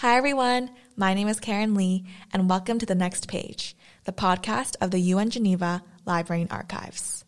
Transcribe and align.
Hi, 0.00 0.16
everyone. 0.16 0.70
My 0.96 1.12
name 1.12 1.28
is 1.28 1.40
Karen 1.40 1.74
Lee, 1.74 2.06
and 2.32 2.48
welcome 2.48 2.78
to 2.78 2.86
The 2.86 2.94
Next 2.94 3.28
Page, 3.28 3.76
the 4.04 4.12
podcast 4.12 4.74
of 4.80 4.92
the 4.92 4.98
UN 4.98 5.28
Geneva 5.28 5.82
Library 6.06 6.40
and 6.40 6.50
Archives. 6.50 7.26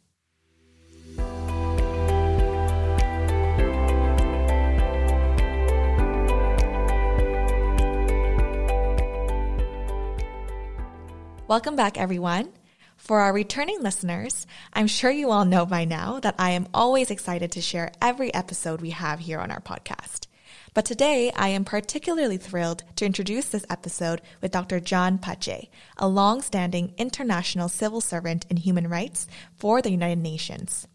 Welcome 11.47 11.77
back, 11.77 11.99
everyone. 11.99 12.55
For 12.97 13.21
our 13.21 13.35
returning 13.35 13.83
listeners, 13.83 14.47
I'm 14.73 14.87
sure 14.87 15.11
you 15.11 15.31
all 15.31 15.45
know 15.45 15.67
by 15.67 15.85
now 15.85 16.21
that 16.21 16.37
I 16.39 16.53
am 16.53 16.69
always 16.73 17.11
excited 17.11 17.53
to 17.53 17.61
share 17.61 17.93
every 18.01 18.33
episode 18.33 18.81
we 18.81 18.91
have 18.93 19.19
here 19.19 19.41
on 19.41 19.51
our 19.51 19.61
podcast. 19.61 20.27
But 20.75 20.87
today, 20.87 21.31
I 21.37 21.49
am 21.49 21.67
particularly 21.67 22.39
thrilled 22.39 22.83
to 22.97 23.05
introduce 23.05 23.51
this 23.51 23.67
episode 23.69 24.23
with 24.41 24.53
Dr. 24.53 24.81
John 24.81 25.19
Pace, 25.19 25.69
a 25.99 26.09
long-standing 26.09 26.95
international 26.97 27.69
civil 27.69 28.01
servant 28.01 28.47
in 28.49 28.57
human 28.57 28.89
rights 28.89 29.27
for 29.55 29.83
the 29.83 29.91
United 29.91 30.19
Nations. 30.19 30.89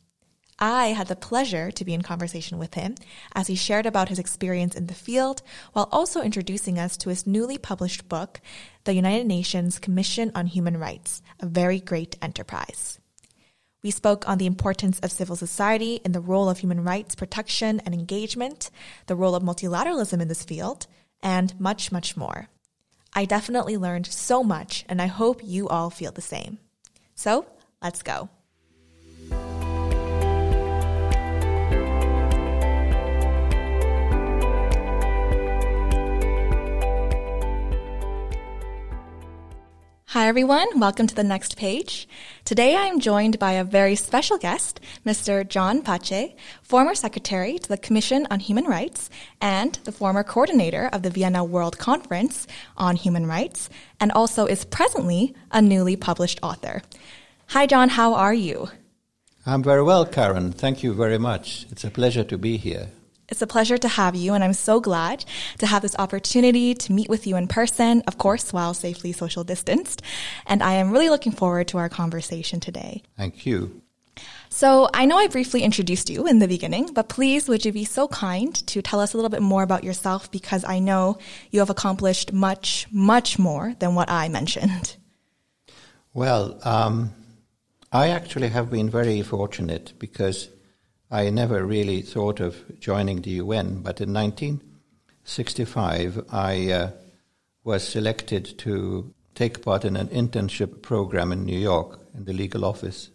I 0.58 0.88
had 0.88 1.08
the 1.10 1.16
pleasure 1.16 1.70
to 1.70 1.86
be 1.86 1.94
in 1.94 2.02
conversation 2.02 2.58
with 2.58 2.74
him 2.74 2.96
as 3.36 3.46
he 3.46 3.56
shared 3.56 3.86
about 3.86 4.10
his 4.10 4.18
experience 4.18 4.74
in 4.74 4.88
the 4.88 4.96
field 4.96 5.44
while 5.74 5.90
also 5.92 6.24
introducing 6.24 6.80
us 6.80 6.98
to 6.98 7.10
his 7.10 7.28
newly 7.28 7.60
published 7.60 8.10
book, 8.10 8.42
The 8.86 8.96
United 8.96 9.28
Nations 9.28 9.78
Commission 9.78 10.32
on 10.34 10.48
Human 10.48 10.78
Rights, 10.78 11.22
a 11.40 11.46
very 11.46 11.80
great 11.80 12.18
enterprise. 12.20 12.98
We 13.84 13.92
spoke 13.92 14.28
on 14.28 14.38
the 14.38 14.46
importance 14.46 15.00
of 15.00 15.12
civil 15.12 15.36
society 15.36 16.02
in 16.04 16.12
the 16.12 16.20
role 16.20 16.50
of 16.50 16.60
human 16.60 16.84
rights 16.84 17.16
protection 17.16 17.80
and 17.86 17.94
engagement, 17.94 18.70
the 19.06 19.16
role 19.16 19.36
of 19.36 19.44
multilateralism 19.44 20.22
in 20.22 20.28
this 20.28 20.44
field, 20.44 20.88
and 21.22 21.60
much, 21.60 21.92
much 21.92 22.18
more. 22.18 22.50
I 23.14 23.26
definitely 23.26 23.78
learned 23.78 24.08
so 24.08 24.44
much, 24.44 24.86
and 24.90 25.02
I 25.02 25.08
hope 25.08 25.42
you 25.44 25.68
all 25.68 25.90
feel 25.90 26.12
the 26.12 26.22
same. 26.22 26.60
So, 27.16 27.46
let's 27.82 28.04
go. 28.04 28.30
Hi, 40.18 40.28
everyone. 40.30 40.80
Welcome 40.80 41.06
to 41.06 41.14
the 41.14 41.24
next 41.24 41.58
page. 41.58 42.10
Today 42.44 42.76
I 42.76 42.88
am 42.88 43.00
joined 43.00 43.38
by 43.38 43.52
a 43.52 43.64
very 43.64 43.96
special 43.96 44.40
guest, 44.40 44.80
Mr. 45.06 45.48
John 45.48 45.84
Pace, 45.84 46.34
former 46.64 46.96
secretary 46.96 47.60
to 47.60 47.70
the 47.70 47.78
Commission 47.78 48.26
on 48.32 48.40
Human 48.40 48.66
Rights 48.66 49.12
and 49.40 49.76
the 49.84 49.92
former 49.92 50.24
coordinator 50.24 50.90
of 50.92 51.04
the 51.04 51.12
Vienna 51.12 51.44
World 51.44 51.78
Conference 51.78 52.48
on 52.78 52.96
Human 52.96 53.28
Rights, 53.28 53.70
and 54.00 54.12
also 54.12 54.48
is 54.48 54.66
presently 54.66 55.36
a 55.52 55.62
newly 55.62 55.96
published 55.96 56.40
author. 56.42 56.82
Hi, 57.50 57.68
John. 57.68 57.90
How 57.90 58.16
are 58.16 58.34
you? 58.34 58.70
I'm 59.46 59.62
very 59.62 59.84
well, 59.84 60.04
Karen. 60.04 60.52
Thank 60.52 60.82
you 60.82 60.96
very 60.96 61.20
much. 61.20 61.68
It's 61.70 61.84
a 61.84 61.92
pleasure 61.92 62.24
to 62.24 62.40
be 62.40 62.58
here. 62.58 62.88
It's 63.30 63.42
a 63.42 63.48
pleasure 63.48 63.78
to 63.78 63.88
have 63.90 64.16
you, 64.16 64.34
and 64.34 64.44
I'm 64.44 64.54
so 64.54 64.80
glad 64.80 65.26
to 65.58 65.68
have 65.68 65.82
this 65.82 65.96
opportunity 66.00 66.74
to 66.74 66.94
meet 66.94 67.10
with 67.10 67.28
you 67.28 67.36
in 67.36 67.48
person, 67.48 68.02
of 68.08 68.18
course, 68.18 68.54
while 68.54 68.74
safely 68.74 69.12
social 69.12 69.44
distanced. 69.44 70.02
And 70.46 70.64
I 70.64 70.74
am 70.74 70.92
really 70.92 71.10
looking 71.10 71.34
forward 71.34 71.68
to 71.70 71.78
our 71.78 71.90
conversation 71.90 72.62
today. 72.62 73.04
Thank 73.18 73.46
you. 73.46 73.82
So 74.50 74.90
I 74.94 75.06
know 75.06 75.18
I 75.18 75.28
briefly 75.28 75.62
introduced 75.62 76.10
you 76.10 76.26
in 76.26 76.40
the 76.40 76.48
beginning, 76.48 76.94
but 76.94 77.10
please 77.10 77.50
would 77.50 77.66
you 77.66 77.74
be 77.74 77.84
so 77.84 78.08
kind 78.08 78.56
to 78.68 78.82
tell 78.82 79.02
us 79.02 79.14
a 79.14 79.18
little 79.18 79.30
bit 79.30 79.42
more 79.42 79.62
about 79.62 79.84
yourself 79.84 80.32
because 80.32 80.64
I 80.64 80.80
know 80.80 81.18
you 81.52 81.60
have 81.60 81.70
accomplished 81.70 82.32
much, 82.32 82.88
much 82.92 83.38
more 83.38 83.76
than 83.80 83.94
what 83.94 84.10
I 84.10 84.30
mentioned. 84.30 84.96
Well, 86.14 86.58
um, 86.64 87.14
I 87.92 88.10
actually 88.10 88.48
have 88.48 88.72
been 88.72 88.90
very 88.90 89.22
fortunate 89.22 89.94
because 90.00 90.50
I 91.10 91.30
never 91.30 91.66
really 91.66 92.02
thought 92.02 92.42
of 92.42 92.82
joining 92.82 93.22
the 93.22 93.30
UN, 93.30 93.82
but 93.82 94.02
in 94.02 94.14
1965 94.14 96.26
I 96.30 96.70
uh, 96.70 96.92
was 97.64 97.88
selected 97.88 98.60
to 98.60 99.14
take 99.34 99.64
part 99.64 99.86
in 99.86 99.96
an 99.96 100.10
internship 100.10 100.82
program 100.82 101.32
in 101.32 101.46
New 101.46 101.58
York 101.58 102.02
in 102.14 102.26
the 102.26 102.34
legal 102.34 102.66
office. 102.66 103.10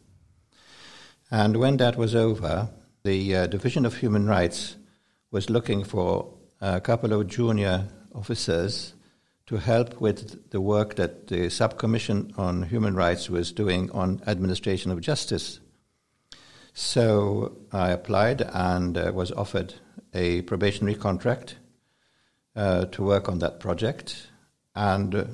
And 1.30 1.58
when 1.58 1.76
that 1.78 1.98
was 1.98 2.14
over, 2.14 2.70
the 3.02 3.36
uh, 3.36 3.46
Division 3.48 3.84
of 3.84 3.96
Human 3.96 4.26
Rights 4.26 4.76
was 5.30 5.50
looking 5.50 5.84
for 5.84 6.32
a 6.62 6.80
couple 6.80 7.12
of 7.12 7.26
junior 7.26 7.88
officers 8.14 8.94
to 9.48 9.56
help 9.56 10.00
with 10.00 10.50
the 10.50 10.62
work 10.62 10.96
that 10.96 11.26
the 11.26 11.50
Subcommission 11.50 12.32
on 12.38 12.62
Human 12.62 12.94
Rights 12.94 13.28
was 13.28 13.52
doing 13.52 13.90
on 13.90 14.22
administration 14.26 14.90
of 14.90 15.02
justice 15.02 15.60
so 16.74 17.58
I 17.72 17.90
applied 17.90 18.42
and 18.42 18.96
uh, 18.96 19.12
was 19.14 19.30
offered 19.32 19.74
a 20.14 20.42
probationary 20.42 20.96
contract 20.96 21.56
uh, 22.56 22.86
to 22.86 23.02
work 23.02 23.28
on 23.28 23.38
that 23.40 23.60
project. 23.60 24.28
And 24.74 25.14
uh, 25.14 25.24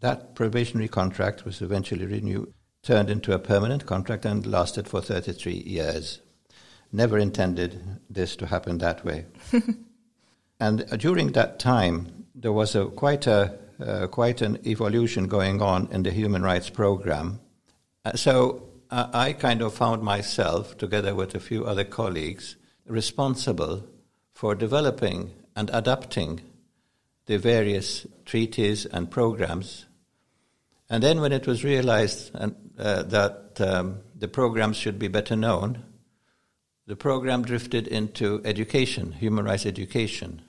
that 0.00 0.34
probationary 0.34 0.88
contract 0.88 1.44
was 1.44 1.62
eventually 1.62 2.06
renewed, 2.06 2.52
turned 2.82 3.10
into 3.10 3.32
a 3.32 3.38
permanent 3.38 3.86
contract, 3.86 4.24
and 4.24 4.46
lasted 4.46 4.88
for 4.88 5.00
33 5.00 5.52
years. 5.52 6.20
Never 6.92 7.18
intended 7.18 8.00
this 8.08 8.34
to 8.36 8.46
happen 8.46 8.78
that 8.78 9.04
way. 9.04 9.26
and 10.60 10.84
uh, 10.90 10.96
during 10.96 11.32
that 11.32 11.58
time, 11.58 12.26
there 12.34 12.52
was 12.52 12.74
a, 12.74 12.86
quite, 12.86 13.26
a, 13.26 13.58
uh, 13.84 14.06
quite 14.08 14.42
an 14.42 14.58
evolution 14.66 15.28
going 15.28 15.62
on 15.62 15.88
in 15.92 16.02
the 16.02 16.10
human 16.10 16.42
rights 16.42 16.70
program. 16.70 17.40
Uh, 18.04 18.14
so 18.14 18.69
I 18.92 19.34
kind 19.34 19.62
of 19.62 19.74
found 19.74 20.02
myself, 20.02 20.76
together 20.76 21.14
with 21.14 21.34
a 21.34 21.40
few 21.40 21.64
other 21.64 21.84
colleagues, 21.84 22.56
responsible 22.86 23.84
for 24.32 24.56
developing 24.56 25.32
and 25.54 25.70
adapting 25.72 26.40
the 27.26 27.38
various 27.38 28.04
treaties 28.24 28.86
and 28.86 29.08
programs. 29.08 29.86
And 30.88 31.04
then, 31.04 31.20
when 31.20 31.30
it 31.30 31.46
was 31.46 31.62
realized 31.62 32.32
and, 32.34 32.56
uh, 32.76 33.04
that 33.04 33.60
um, 33.60 34.00
the 34.16 34.26
programs 34.26 34.76
should 34.76 34.98
be 34.98 35.06
better 35.06 35.36
known, 35.36 35.84
the 36.88 36.96
program 36.96 37.42
drifted 37.42 37.86
into 37.86 38.40
education, 38.44 39.12
human 39.12 39.44
rights 39.44 39.66
education. 39.66 40.42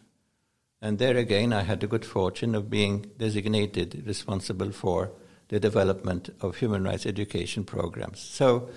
And 0.81 0.97
there 0.97 1.16
again, 1.16 1.53
I 1.53 1.62
had 1.62 1.79
the 1.79 1.88
good 1.88 2.06
fortune 2.06 2.56
of 2.56 2.72
being 2.72 3.12
designated 3.19 4.03
responsible 4.08 4.72
for 4.72 5.12
the 5.52 5.60
development 5.60 6.30
of 6.40 6.56
human 6.56 6.84
rights 6.86 7.06
education 7.06 7.66
programs. 7.66 8.20
So, 8.22 8.70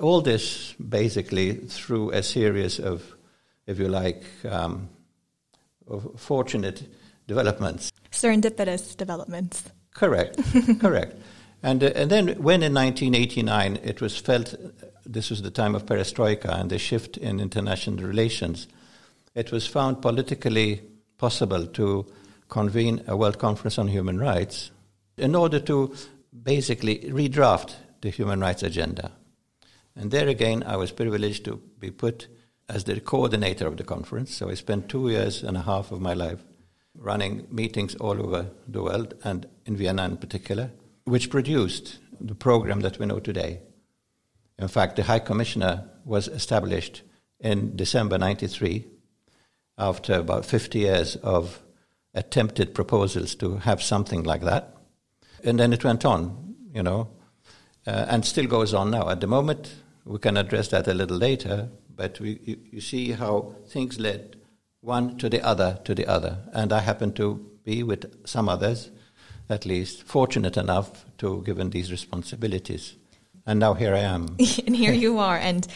all 0.00 0.22
this 0.22 0.72
basically 0.74 1.54
through 1.54 2.10
a 2.10 2.22
series 2.22 2.80
of, 2.80 3.14
if 3.66 3.78
you 3.78 3.88
like, 3.88 4.24
um, 4.48 4.88
of 5.86 6.18
fortunate 6.18 6.88
developments. 7.26 7.92
Serendipitous 8.10 8.96
developments. 8.96 9.64
Correct, 9.94 10.40
correct. 10.80 11.16
And, 11.62 11.84
uh, 11.84 11.92
and 11.94 12.10
then 12.10 12.28
when 12.42 12.62
in 12.62 12.72
1989 12.72 13.78
it 13.82 14.00
was 14.00 14.16
felt, 14.16 14.54
this 15.04 15.28
was 15.28 15.42
the 15.42 15.50
time 15.50 15.74
of 15.74 15.84
perestroika 15.84 16.48
and 16.58 16.70
the 16.70 16.78
shift 16.78 17.18
in 17.18 17.40
international 17.40 18.06
relations, 18.06 18.68
it 19.34 19.52
was 19.52 19.66
found 19.66 20.00
politically 20.00 20.80
possible 21.18 21.66
to 21.66 22.06
convene 22.48 23.02
a 23.06 23.16
World 23.16 23.38
Conference 23.38 23.78
on 23.78 23.88
Human 23.88 24.18
Rights 24.18 24.70
in 25.16 25.34
order 25.34 25.60
to 25.60 25.94
basically 26.42 26.98
redraft 27.10 27.74
the 28.00 28.10
human 28.10 28.40
rights 28.40 28.62
agenda. 28.62 29.12
And 29.94 30.10
there 30.10 30.28
again, 30.28 30.62
I 30.66 30.76
was 30.76 30.92
privileged 30.92 31.44
to 31.46 31.56
be 31.78 31.90
put 31.90 32.28
as 32.68 32.84
the 32.84 33.00
coordinator 33.00 33.66
of 33.66 33.76
the 33.76 33.84
conference. 33.84 34.34
So 34.34 34.50
I 34.50 34.54
spent 34.54 34.88
two 34.88 35.08
years 35.08 35.42
and 35.42 35.56
a 35.56 35.62
half 35.62 35.92
of 35.92 36.00
my 36.00 36.14
life 36.14 36.44
running 36.94 37.46
meetings 37.50 37.94
all 37.96 38.20
over 38.20 38.46
the 38.66 38.82
world, 38.82 39.14
and 39.24 39.46
in 39.64 39.76
Vienna 39.76 40.04
in 40.04 40.16
particular, 40.16 40.70
which 41.04 41.30
produced 41.30 41.98
the 42.20 42.34
program 42.34 42.80
that 42.80 42.98
we 42.98 43.06
know 43.06 43.20
today. 43.20 43.60
In 44.58 44.68
fact, 44.68 44.96
the 44.96 45.02
High 45.02 45.18
Commissioner 45.18 45.88
was 46.04 46.28
established 46.28 47.02
in 47.38 47.76
December 47.76 48.16
93 48.16 48.86
after 49.78 50.14
about 50.14 50.46
50 50.46 50.78
years 50.78 51.16
of 51.16 51.62
attempted 52.14 52.74
proposals 52.74 53.34
to 53.36 53.58
have 53.58 53.82
something 53.82 54.22
like 54.22 54.40
that 54.42 54.75
and 55.46 55.58
then 55.58 55.72
it 55.72 55.84
went 55.84 56.04
on, 56.04 56.54
you 56.74 56.82
know, 56.82 57.08
uh, 57.86 58.06
and 58.08 58.24
still 58.24 58.46
goes 58.46 58.74
on 58.74 58.90
now. 58.90 59.08
At 59.08 59.20
the 59.20 59.26
moment, 59.26 59.74
we 60.04 60.18
can 60.18 60.36
address 60.36 60.68
that 60.68 60.88
a 60.88 60.94
little 60.94 61.16
later, 61.16 61.68
but 61.94 62.20
we, 62.20 62.40
you, 62.44 62.58
you 62.72 62.80
see 62.80 63.12
how 63.12 63.54
things 63.68 63.98
led 63.98 64.36
one 64.80 65.16
to 65.18 65.28
the 65.28 65.42
other 65.42 65.80
to 65.84 65.94
the 65.94 66.06
other. 66.06 66.38
And 66.52 66.72
I 66.72 66.80
happen 66.80 67.12
to 67.14 67.44
be 67.64 67.82
with 67.82 68.26
some 68.26 68.48
others, 68.48 68.90
at 69.48 69.66
least, 69.66 70.04
fortunate 70.04 70.56
enough 70.56 71.04
to 71.18 71.42
given 71.42 71.70
these 71.70 71.90
responsibilities. 71.90 72.94
And 73.46 73.60
now 73.60 73.74
here 73.74 73.94
I 73.94 74.00
am. 74.00 74.36
and 74.66 74.76
here 74.76 74.92
you 74.92 75.18
are. 75.18 75.36
And 75.36 75.66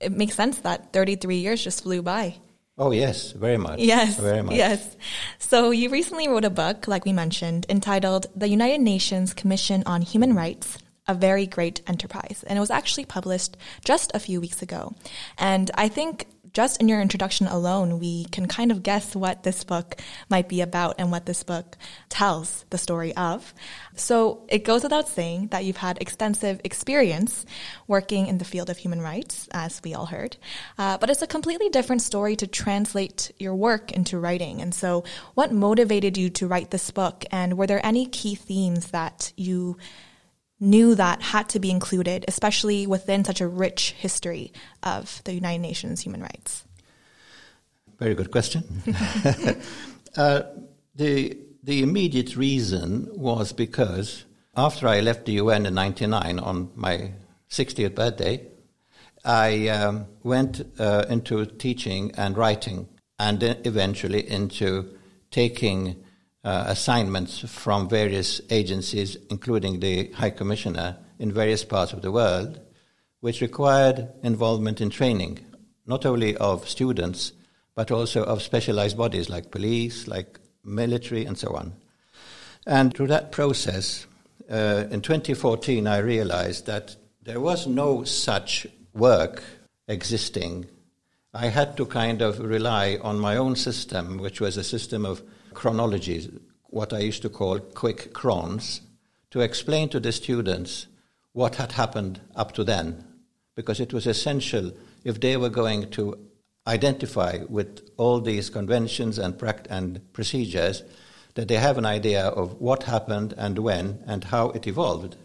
it 0.00 0.12
makes 0.12 0.34
sense 0.34 0.60
that 0.60 0.92
33 0.92 1.36
years 1.36 1.64
just 1.64 1.82
flew 1.82 2.02
by. 2.02 2.36
Oh, 2.76 2.90
yes, 2.90 3.32
very 3.32 3.56
much. 3.56 3.78
Yes. 3.78 4.18
Very 4.18 4.42
much. 4.42 4.56
Yes. 4.56 4.96
So 5.38 5.70
you 5.70 5.90
recently 5.90 6.26
wrote 6.26 6.44
a 6.44 6.50
book, 6.50 6.88
like 6.88 7.04
we 7.04 7.12
mentioned, 7.12 7.66
entitled 7.68 8.26
The 8.34 8.48
United 8.48 8.80
Nations 8.80 9.32
Commission 9.32 9.84
on 9.86 10.02
Human 10.02 10.34
Rights 10.34 10.78
a 11.06 11.14
very 11.14 11.46
great 11.46 11.82
enterprise. 11.86 12.44
And 12.46 12.56
it 12.56 12.60
was 12.60 12.70
actually 12.70 13.04
published 13.04 13.56
just 13.84 14.10
a 14.14 14.18
few 14.18 14.40
weeks 14.40 14.62
ago. 14.62 14.94
And 15.38 15.70
I 15.74 15.88
think 15.88 16.26
just 16.54 16.80
in 16.80 16.88
your 16.88 17.00
introduction 17.00 17.48
alone, 17.48 17.98
we 17.98 18.24
can 18.26 18.46
kind 18.46 18.70
of 18.70 18.82
guess 18.82 19.14
what 19.14 19.42
this 19.42 19.64
book 19.64 20.00
might 20.30 20.48
be 20.48 20.60
about 20.60 20.94
and 20.98 21.10
what 21.10 21.26
this 21.26 21.42
book 21.42 21.76
tells 22.08 22.64
the 22.70 22.78
story 22.78 23.14
of. 23.16 23.52
So 23.96 24.44
it 24.48 24.64
goes 24.64 24.84
without 24.84 25.08
saying 25.08 25.48
that 25.48 25.64
you've 25.64 25.76
had 25.76 25.98
extensive 26.00 26.60
experience 26.62 27.44
working 27.88 28.28
in 28.28 28.38
the 28.38 28.44
field 28.44 28.70
of 28.70 28.78
human 28.78 29.02
rights, 29.02 29.48
as 29.52 29.82
we 29.84 29.94
all 29.94 30.06
heard. 30.06 30.36
Uh, 30.78 30.96
but 30.96 31.10
it's 31.10 31.22
a 31.22 31.26
completely 31.26 31.68
different 31.68 32.02
story 32.02 32.36
to 32.36 32.46
translate 32.46 33.32
your 33.38 33.54
work 33.54 33.90
into 33.90 34.18
writing. 34.18 34.62
And 34.62 34.72
so 34.72 35.04
what 35.34 35.52
motivated 35.52 36.16
you 36.16 36.30
to 36.30 36.46
write 36.46 36.70
this 36.70 36.90
book? 36.92 37.24
And 37.32 37.58
were 37.58 37.66
there 37.66 37.84
any 37.84 38.06
key 38.06 38.36
themes 38.36 38.92
that 38.92 39.32
you 39.36 39.76
knew 40.64 40.94
that 40.94 41.22
had 41.22 41.48
to 41.50 41.60
be 41.60 41.70
included, 41.70 42.24
especially 42.26 42.86
within 42.86 43.24
such 43.24 43.40
a 43.40 43.46
rich 43.46 43.92
history 43.92 44.52
of 44.82 45.22
the 45.24 45.34
United 45.34 45.60
Nations 45.60 46.00
human 46.00 46.22
rights? 46.22 46.64
Very 47.98 48.14
good 48.14 48.30
question. 48.30 48.82
uh, 50.16 50.42
the, 50.94 51.38
the 51.62 51.82
immediate 51.82 52.36
reason 52.36 53.08
was 53.12 53.52
because 53.52 54.24
after 54.56 54.88
I 54.88 55.00
left 55.00 55.26
the 55.26 55.32
UN 55.32 55.66
in 55.66 55.74
99 55.74 56.38
on 56.38 56.70
my 56.74 57.12
60th 57.50 57.94
birthday, 57.94 58.46
I 59.24 59.68
um, 59.68 60.06
went 60.22 60.60
uh, 60.78 61.06
into 61.08 61.46
teaching 61.46 62.12
and 62.16 62.36
writing 62.36 62.88
and 63.18 63.42
eventually 63.42 64.28
into 64.28 64.96
taking 65.30 66.03
uh, 66.44 66.64
assignments 66.66 67.40
from 67.40 67.88
various 67.88 68.40
agencies, 68.50 69.16
including 69.30 69.80
the 69.80 70.10
High 70.12 70.30
Commissioner 70.30 70.98
in 71.18 71.32
various 71.32 71.64
parts 71.64 71.92
of 71.92 72.02
the 72.02 72.12
world, 72.12 72.60
which 73.20 73.40
required 73.40 74.08
involvement 74.22 74.80
in 74.80 74.90
training, 74.90 75.38
not 75.86 76.04
only 76.04 76.36
of 76.36 76.68
students, 76.68 77.32
but 77.74 77.90
also 77.90 78.22
of 78.24 78.42
specialized 78.42 78.96
bodies 78.96 79.30
like 79.30 79.50
police, 79.50 80.06
like 80.06 80.38
military, 80.64 81.24
and 81.24 81.38
so 81.38 81.54
on. 81.54 81.72
And 82.66 82.94
through 82.94 83.08
that 83.08 83.32
process, 83.32 84.06
uh, 84.50 84.84
in 84.90 85.00
2014, 85.00 85.86
I 85.86 85.98
realized 85.98 86.66
that 86.66 86.96
there 87.22 87.40
was 87.40 87.66
no 87.66 88.04
such 88.04 88.66
work 88.92 89.42
existing. 89.88 90.66
I 91.32 91.46
had 91.46 91.76
to 91.78 91.86
kind 91.86 92.22
of 92.22 92.38
rely 92.38 92.98
on 93.02 93.18
my 93.18 93.36
own 93.36 93.56
system, 93.56 94.18
which 94.18 94.40
was 94.40 94.56
a 94.56 94.64
system 94.64 95.06
of 95.06 95.22
chronologies, 95.54 96.28
what 96.64 96.92
I 96.92 96.98
used 96.98 97.22
to 97.22 97.28
call 97.28 97.60
quick 97.60 98.12
crons, 98.12 98.80
to 99.30 99.40
explain 99.40 99.88
to 99.90 100.00
the 100.00 100.12
students 100.12 100.86
what 101.32 101.56
had 101.56 101.72
happened 101.72 102.20
up 102.36 102.52
to 102.52 102.64
then, 102.64 103.04
because 103.54 103.80
it 103.80 103.92
was 103.92 104.06
essential 104.06 104.72
if 105.04 105.20
they 105.20 105.36
were 105.36 105.48
going 105.48 105.90
to 105.90 106.18
identify 106.66 107.38
with 107.48 107.88
all 107.96 108.20
these 108.20 108.50
conventions 108.50 109.18
and, 109.18 109.34
pract- 109.34 109.66
and 109.68 110.00
procedures 110.12 110.82
that 111.34 111.48
they 111.48 111.56
have 111.56 111.78
an 111.78 111.84
idea 111.84 112.26
of 112.26 112.60
what 112.60 112.84
happened 112.84 113.34
and 113.36 113.58
when 113.58 114.02
and 114.06 114.24
how 114.24 114.50
it 114.50 114.66
evolved. 114.66 115.16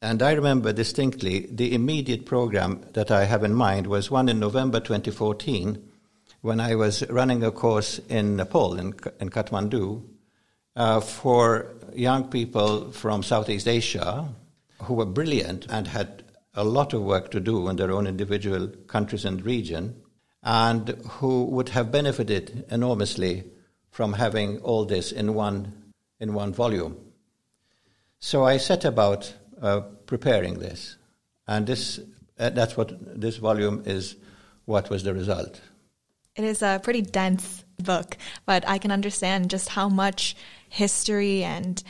And 0.00 0.22
I 0.22 0.32
remember 0.32 0.72
distinctly 0.72 1.46
the 1.50 1.74
immediate 1.74 2.26
program 2.26 2.84
that 2.92 3.10
I 3.10 3.24
have 3.24 3.42
in 3.42 3.54
mind 3.54 3.86
was 3.86 4.10
one 4.10 4.28
in 4.28 4.38
November 4.38 4.78
2014 4.78 5.82
when 6.44 6.60
I 6.60 6.74
was 6.74 7.02
running 7.08 7.42
a 7.42 7.50
course 7.50 7.98
in 8.10 8.36
Nepal, 8.36 8.78
in, 8.78 8.92
in 9.18 9.30
Kathmandu, 9.30 10.02
uh, 10.76 11.00
for 11.00 11.74
young 11.94 12.28
people 12.28 12.92
from 12.92 13.22
Southeast 13.22 13.66
Asia 13.66 14.28
who 14.82 14.92
were 14.92 15.06
brilliant 15.06 15.66
and 15.70 15.88
had 15.88 16.22
a 16.52 16.62
lot 16.62 16.92
of 16.92 17.00
work 17.00 17.30
to 17.30 17.40
do 17.40 17.66
in 17.70 17.76
their 17.76 17.90
own 17.90 18.06
individual 18.06 18.68
countries 18.88 19.24
and 19.24 19.42
region, 19.42 19.98
and 20.42 20.90
who 21.12 21.44
would 21.44 21.70
have 21.70 21.90
benefited 21.90 22.66
enormously 22.68 23.44
from 23.90 24.12
having 24.12 24.58
all 24.58 24.84
this 24.84 25.12
in 25.12 25.32
one, 25.32 25.72
in 26.20 26.34
one 26.34 26.52
volume. 26.52 26.94
So 28.18 28.44
I 28.44 28.58
set 28.58 28.84
about 28.84 29.32
uh, 29.62 29.80
preparing 30.04 30.58
this, 30.58 30.98
and 31.48 31.66
this, 31.66 32.00
uh, 32.38 32.50
that's 32.50 32.76
what 32.76 33.18
this 33.18 33.38
volume 33.38 33.82
is, 33.86 34.16
what 34.66 34.90
was 34.90 35.04
the 35.04 35.14
result. 35.14 35.62
It 36.36 36.44
is 36.44 36.62
a 36.62 36.80
pretty 36.82 37.02
dense 37.02 37.64
book, 37.78 38.16
but 38.44 38.66
I 38.68 38.78
can 38.78 38.90
understand 38.90 39.50
just 39.50 39.68
how 39.68 39.88
much 39.88 40.36
history 40.68 41.44
and 41.44 41.82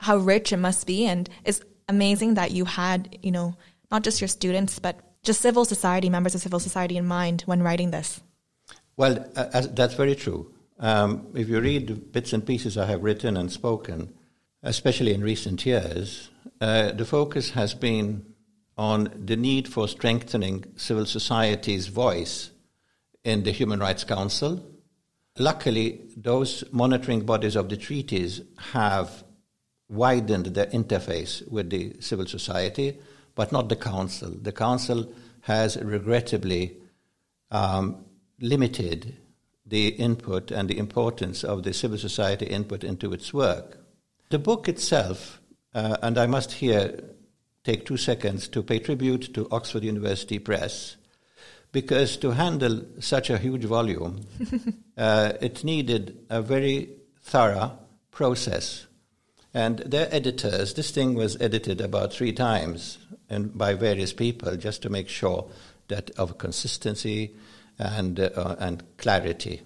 how 0.00 0.18
rich 0.18 0.52
it 0.52 0.58
must 0.58 0.86
be. 0.86 1.06
And 1.06 1.28
it's 1.44 1.62
amazing 1.88 2.34
that 2.34 2.50
you 2.50 2.66
had, 2.66 3.18
you 3.22 3.30
know, 3.30 3.56
not 3.90 4.04
just 4.04 4.20
your 4.20 4.28
students, 4.28 4.78
but 4.78 5.00
just 5.22 5.40
civil 5.40 5.64
society, 5.64 6.10
members 6.10 6.34
of 6.34 6.42
civil 6.42 6.60
society 6.60 6.98
in 6.98 7.06
mind 7.06 7.42
when 7.46 7.62
writing 7.62 7.90
this. 7.90 8.20
Well, 8.96 9.24
uh, 9.34 9.62
that's 9.70 9.94
very 9.94 10.14
true. 10.14 10.52
Um, 10.78 11.28
if 11.34 11.48
you 11.48 11.60
read 11.60 12.12
bits 12.12 12.32
and 12.32 12.46
pieces 12.46 12.76
I 12.76 12.86
have 12.86 13.02
written 13.02 13.36
and 13.36 13.50
spoken, 13.50 14.12
especially 14.62 15.14
in 15.14 15.22
recent 15.22 15.64
years, 15.64 16.30
uh, 16.60 16.92
the 16.92 17.04
focus 17.04 17.50
has 17.50 17.74
been 17.74 18.34
on 18.76 19.10
the 19.16 19.36
need 19.36 19.66
for 19.66 19.88
strengthening 19.88 20.64
civil 20.76 21.06
society's 21.06 21.88
voice 21.88 22.50
in 23.24 23.42
the 23.42 23.50
Human 23.50 23.80
Rights 23.80 24.04
Council. 24.04 24.64
Luckily, 25.38 26.02
those 26.16 26.64
monitoring 26.72 27.24
bodies 27.24 27.56
of 27.56 27.68
the 27.68 27.76
treaties 27.76 28.40
have 28.72 29.24
widened 29.88 30.46
their 30.46 30.66
interface 30.66 31.48
with 31.50 31.70
the 31.70 31.94
civil 32.00 32.26
society, 32.26 32.98
but 33.34 33.52
not 33.52 33.68
the 33.68 33.76
Council. 33.76 34.30
The 34.30 34.52
Council 34.52 35.12
has 35.42 35.76
regrettably 35.76 36.76
um, 37.50 38.04
limited 38.40 39.16
the 39.64 39.88
input 39.88 40.50
and 40.50 40.68
the 40.68 40.78
importance 40.78 41.44
of 41.44 41.62
the 41.62 41.72
civil 41.72 41.98
society 41.98 42.46
input 42.46 42.84
into 42.84 43.12
its 43.12 43.32
work. 43.32 43.78
The 44.30 44.38
book 44.38 44.68
itself, 44.68 45.40
uh, 45.74 45.96
and 46.02 46.18
I 46.18 46.26
must 46.26 46.52
here 46.52 47.14
take 47.64 47.84
two 47.84 47.96
seconds 47.96 48.48
to 48.48 48.62
pay 48.62 48.78
tribute 48.78 49.34
to 49.34 49.48
Oxford 49.50 49.84
University 49.84 50.38
Press, 50.38 50.96
because 51.72 52.16
to 52.18 52.30
handle 52.30 52.82
such 53.00 53.30
a 53.30 53.38
huge 53.38 53.64
volume, 53.64 54.20
uh, 54.96 55.32
it 55.40 55.64
needed 55.64 56.18
a 56.30 56.40
very 56.40 56.90
thorough 57.22 57.78
process. 58.10 58.86
And 59.54 59.78
their 59.80 60.08
editors, 60.12 60.74
this 60.74 60.90
thing 60.90 61.14
was 61.14 61.40
edited 61.40 61.80
about 61.80 62.12
three 62.12 62.32
times 62.32 62.98
and 63.28 63.56
by 63.56 63.74
various 63.74 64.12
people 64.12 64.56
just 64.56 64.82
to 64.82 64.90
make 64.90 65.08
sure 65.08 65.50
that 65.88 66.10
of 66.12 66.38
consistency 66.38 67.34
and, 67.78 68.20
uh, 68.20 68.56
and 68.58 68.82
clarity. 68.96 69.62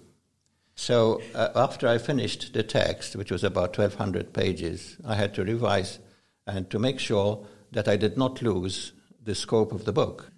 So 0.75 1.21
uh, 1.35 1.49
after 1.55 1.87
I 1.87 1.97
finished 1.97 2.53
the 2.53 2.63
text, 2.63 3.15
which 3.15 3.31
was 3.31 3.43
about 3.43 3.77
1,200 3.77 4.33
pages, 4.33 4.97
I 5.05 5.15
had 5.15 5.33
to 5.35 5.43
revise 5.43 5.99
and 6.47 6.69
to 6.71 6.79
make 6.79 6.99
sure 6.99 7.45
that 7.71 7.87
I 7.87 7.95
did 7.95 8.17
not 8.17 8.41
lose 8.41 8.91
the 9.21 9.35
scope 9.35 9.71
of 9.71 9.85
the 9.85 9.93
book. 9.93 10.32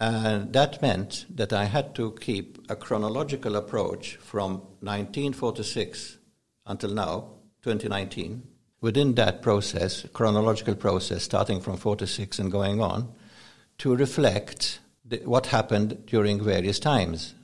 And 0.00 0.52
that 0.52 0.80
meant 0.80 1.26
that 1.34 1.52
I 1.52 1.64
had 1.64 1.94
to 1.96 2.12
keep 2.20 2.58
a 2.70 2.76
chronological 2.76 3.56
approach 3.56 4.16
from 4.16 4.58
1946 4.80 6.18
until 6.66 6.94
now, 6.94 7.30
2019. 7.62 8.42
Within 8.80 9.14
that 9.16 9.42
process, 9.42 10.06
chronological 10.12 10.76
process, 10.76 11.24
starting 11.24 11.60
from 11.60 11.76
46 11.76 12.38
and 12.38 12.52
going 12.52 12.80
on, 12.80 13.12
to 13.78 13.96
reflect 13.96 14.78
the, 15.04 15.18
what 15.24 15.46
happened 15.46 16.06
during 16.06 16.44
various 16.44 16.78
times. 16.78 17.34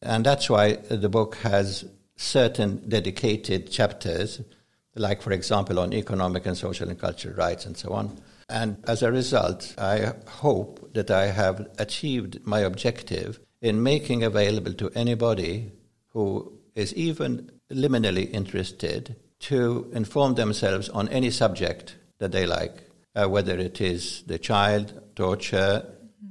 And 0.00 0.24
that's 0.24 0.48
why 0.48 0.74
the 0.74 1.08
book 1.08 1.36
has 1.36 1.84
certain 2.14 2.88
dedicated 2.88 3.72
chapters, 3.72 4.40
like, 4.94 5.20
for 5.20 5.32
example, 5.32 5.80
on 5.80 5.92
economic 5.92 6.46
and 6.46 6.56
social 6.56 6.88
and 6.88 6.98
cultural 6.98 7.34
rights 7.34 7.66
and 7.66 7.76
so 7.76 7.92
on 7.92 8.20
and 8.48 8.82
as 8.86 9.02
a 9.02 9.12
result, 9.12 9.74
I 9.78 10.12
hope 10.28 10.92
that 10.94 11.10
I 11.10 11.26
have 11.26 11.66
achieved 11.78 12.44
my 12.44 12.60
objective 12.60 13.40
in 13.60 13.82
making 13.82 14.22
available 14.22 14.74
to 14.74 14.90
anybody 14.94 15.72
who 16.08 16.52
is 16.74 16.92
even 16.94 17.50
liminally 17.70 18.30
interested 18.32 19.16
to 19.40 19.90
inform 19.94 20.34
themselves 20.34 20.88
on 20.88 21.08
any 21.08 21.30
subject 21.30 21.96
that 22.18 22.32
they 22.32 22.46
like, 22.46 22.84
uh, 23.14 23.28
whether 23.28 23.58
it 23.58 23.80
is 23.80 24.22
the 24.26 24.38
child, 24.38 25.00
torture, 25.16 25.84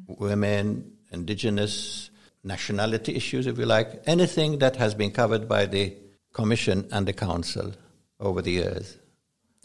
women, 0.08 0.92
indigenous, 1.12 2.10
nationality 2.44 3.16
issues, 3.16 3.48
if 3.48 3.58
you 3.58 3.66
like, 3.66 4.02
anything 4.06 4.60
that 4.60 4.76
has 4.76 4.94
been 4.94 5.12
covered 5.12 5.48
by 5.48 5.66
the 5.66 5.96
Commission 6.34 6.88
and 6.92 7.08
the 7.08 7.14
Council 7.14 7.72
over 8.20 8.42
the 8.42 8.52
years. 8.52 8.98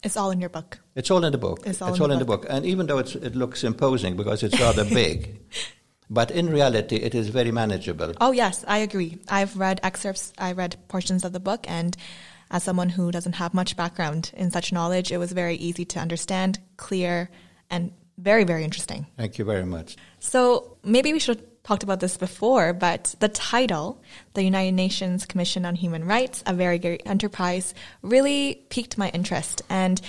It's 0.02 0.16
all 0.16 0.30
in 0.30 0.40
your 0.40 0.50
book. 0.50 0.78
It's 0.94 1.10
all 1.10 1.24
in 1.24 1.32
the 1.32 1.38
book. 1.38 1.60
It's 1.66 1.82
all, 1.82 1.88
it's 1.88 1.98
in, 1.98 2.02
all 2.02 2.08
the 2.08 2.14
in 2.14 2.18
the 2.20 2.24
book. 2.24 2.46
And 2.48 2.64
even 2.64 2.86
though 2.86 2.98
it 2.98 3.34
looks 3.34 3.64
imposing 3.64 4.16
because 4.16 4.42
it's 4.42 4.58
rather 4.60 4.84
big, 5.02 5.40
But 6.10 6.30
in 6.30 6.50
reality, 6.50 6.96
it 6.96 7.14
is 7.14 7.28
very 7.28 7.52
manageable. 7.52 8.14
Oh, 8.20 8.32
yes, 8.32 8.64
I 8.66 8.78
agree. 8.78 9.18
I've 9.28 9.56
read 9.56 9.80
excerpts, 9.82 10.32
I 10.38 10.52
read 10.52 10.76
portions 10.88 11.24
of 11.24 11.32
the 11.32 11.40
book, 11.40 11.66
and 11.68 11.96
as 12.50 12.62
someone 12.62 12.88
who 12.88 13.10
doesn't 13.10 13.34
have 13.34 13.52
much 13.52 13.76
background 13.76 14.32
in 14.34 14.50
such 14.50 14.72
knowledge, 14.72 15.12
it 15.12 15.18
was 15.18 15.32
very 15.32 15.56
easy 15.56 15.84
to 15.84 15.98
understand, 15.98 16.60
clear, 16.78 17.28
and 17.68 17.92
very, 18.16 18.44
very 18.44 18.64
interesting. 18.64 19.06
Thank 19.18 19.38
you 19.38 19.44
very 19.44 19.66
much. 19.66 19.96
So 20.18 20.78
maybe 20.82 21.12
we 21.12 21.18
should 21.18 21.57
talked 21.68 21.82
about 21.82 22.00
this 22.00 22.16
before, 22.16 22.72
but 22.72 23.14
the 23.20 23.28
title, 23.28 24.00
the 24.32 24.42
United 24.42 24.72
Nations 24.72 25.26
Commission 25.26 25.66
on 25.66 25.74
Human 25.74 26.02
Rights, 26.02 26.42
a 26.46 26.54
very 26.54 26.78
great 26.78 27.02
enterprise, 27.04 27.74
really 28.00 28.64
piqued 28.70 28.96
my 28.96 29.10
interest. 29.10 29.60
And 29.68 30.00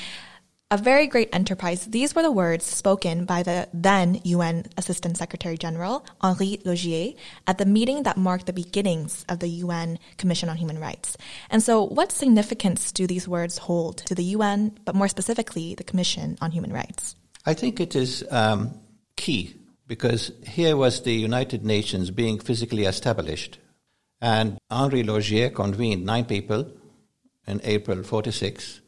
a 0.71 0.77
very 0.77 1.07
great 1.07 1.29
enterprise. 1.33 1.85
These 1.87 2.15
were 2.15 2.21
the 2.21 2.31
words 2.31 2.63
spoken 2.63 3.25
by 3.25 3.43
the 3.43 3.67
then 3.73 4.21
UN 4.23 4.67
Assistant 4.77 5.17
Secretary 5.17 5.57
General, 5.57 6.05
Henri 6.21 6.61
Laugier, 6.63 7.17
at 7.45 7.57
the 7.57 7.65
meeting 7.65 8.03
that 8.03 8.15
marked 8.15 8.45
the 8.45 8.53
beginnings 8.53 9.25
of 9.27 9.39
the 9.39 9.49
UN 9.65 9.99
Commission 10.17 10.47
on 10.47 10.55
Human 10.55 10.79
Rights. 10.79 11.17
And 11.49 11.61
so, 11.61 11.83
what 11.83 12.13
significance 12.13 12.93
do 12.93 13.05
these 13.05 13.27
words 13.27 13.57
hold 13.57 13.97
to 14.05 14.15
the 14.15 14.23
UN, 14.35 14.77
but 14.85 14.95
more 14.95 15.09
specifically, 15.09 15.75
the 15.75 15.83
Commission 15.83 16.37
on 16.39 16.51
Human 16.51 16.71
Rights? 16.71 17.15
I 17.45 17.53
think 17.53 17.81
it 17.81 17.95
is 17.95 18.23
um, 18.29 18.79
key 19.17 19.58
because 19.89 20.31
here 20.45 20.77
was 20.77 21.01
the 21.01 21.15
United 21.15 21.65
Nations 21.65 22.11
being 22.11 22.39
physically 22.39 22.85
established. 22.85 23.57
And 24.21 24.59
Henri 24.69 25.03
Laugier 25.03 25.53
convened 25.53 26.05
nine 26.05 26.25
people 26.25 26.71
in 27.47 27.59
April 27.63 28.03
46 28.03 28.81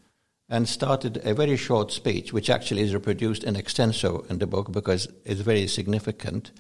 and 0.47 0.69
started 0.69 1.19
a 1.25 1.33
very 1.33 1.57
short 1.57 1.91
speech, 1.91 2.31
which 2.31 2.51
actually 2.51 2.83
is 2.83 2.93
reproduced 2.93 3.43
in 3.43 3.55
extenso 3.55 4.29
in 4.29 4.37
the 4.37 4.45
book 4.45 4.71
because 4.71 5.07
it's 5.25 5.41
very 5.41 5.65
significant, 5.65 6.51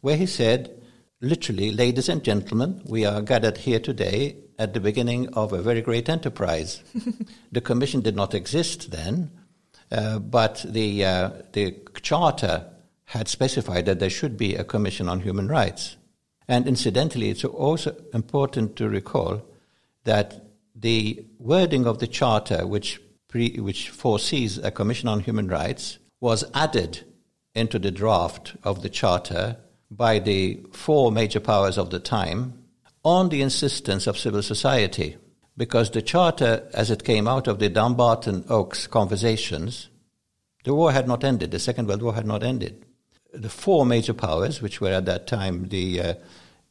where 0.00 0.16
he 0.16 0.26
said, 0.26 0.80
literally, 1.20 1.70
ladies 1.70 2.08
and 2.08 2.24
gentlemen, 2.24 2.80
we 2.86 3.04
are 3.04 3.20
gathered 3.20 3.58
here 3.58 3.80
today 3.80 4.36
at 4.58 4.72
the 4.72 4.80
beginning 4.80 5.28
of 5.34 5.52
a 5.52 5.60
very 5.60 5.82
great 5.82 6.08
enterprise. 6.08 6.82
the 7.52 7.60
commission 7.60 8.00
did 8.00 8.16
not 8.16 8.32
exist 8.32 8.92
then, 8.92 9.30
uh, 9.92 10.20
but 10.20 10.64
the, 10.66 11.04
uh, 11.04 11.30
the 11.52 11.76
charter 12.00 12.64
had 13.06 13.28
specified 13.28 13.86
that 13.86 14.00
there 14.00 14.10
should 14.10 14.36
be 14.36 14.54
a 14.54 14.64
commission 14.64 15.08
on 15.08 15.20
human 15.20 15.48
rights. 15.48 15.96
And 16.48 16.66
incidentally, 16.66 17.30
it's 17.30 17.44
also 17.44 17.96
important 18.12 18.76
to 18.76 18.88
recall 18.88 19.42
that 20.04 20.44
the 20.74 21.24
wording 21.38 21.86
of 21.86 21.98
the 21.98 22.06
charter, 22.06 22.66
which 22.66 23.00
pre, 23.34 23.58
which 23.58 23.90
foresees 23.90 24.58
a 24.58 24.70
Commission 24.70 25.08
on 25.08 25.18
Human 25.18 25.48
Rights, 25.48 25.98
was 26.20 26.44
added 26.54 27.04
into 27.52 27.80
the 27.80 27.90
draft 27.90 28.54
of 28.62 28.82
the 28.82 28.88
Charter 28.88 29.56
by 29.90 30.20
the 30.20 30.60
four 30.72 31.10
major 31.10 31.40
powers 31.40 31.76
of 31.76 31.90
the 31.90 31.98
time 31.98 32.64
on 33.04 33.28
the 33.28 33.42
insistence 33.42 34.06
of 34.06 34.16
civil 34.16 34.40
society. 34.40 35.16
Because 35.56 35.90
the 35.90 36.02
Charter, 36.02 36.68
as 36.74 36.92
it 36.92 37.02
came 37.02 37.26
out 37.26 37.48
of 37.48 37.58
the 37.58 37.68
Dumbarton 37.68 38.44
Oaks 38.48 38.86
conversations, 38.86 39.88
the 40.62 40.74
war 40.74 40.92
had 40.92 41.08
not 41.08 41.24
ended, 41.24 41.50
the 41.50 41.58
Second 41.58 41.88
World 41.88 42.02
War 42.02 42.14
had 42.14 42.26
not 42.26 42.44
ended. 42.44 42.86
The 43.34 43.48
four 43.48 43.84
major 43.84 44.14
powers, 44.14 44.62
which 44.62 44.80
were 44.80 44.92
at 44.92 45.06
that 45.06 45.26
time 45.26 45.68
the 45.68 46.00
uh, 46.00 46.14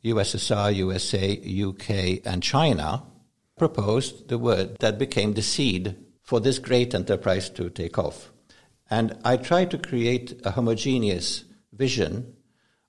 USSR, 0.04 0.76
USA, 0.76 1.32
UK, 1.32 2.26
and 2.26 2.42
China, 2.42 3.04
proposed 3.58 4.28
the 4.30 4.38
word 4.38 4.78
that 4.80 4.98
became 4.98 5.34
the 5.34 5.42
seed 5.42 5.96
for 6.22 6.40
this 6.40 6.60
great 6.60 6.96
enterprise 6.96 7.50
to 7.52 7.70
take 7.70 7.98
off. 7.98 8.32
And 8.90 9.18
I 9.24 9.38
tried 9.38 9.72
to 9.72 9.78
create 9.78 10.42
a 10.44 10.52
homogeneous 10.52 11.46
vision 11.72 12.34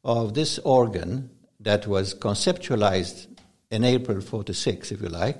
of 0.02 0.34
this 0.34 0.58
organ 0.60 1.30
that 1.60 1.86
was 1.86 2.14
conceptualized 2.14 3.26
in 3.70 3.84
April 3.84 4.20
46, 4.20 4.92
if 4.92 5.00
you 5.00 5.08
like, 5.08 5.38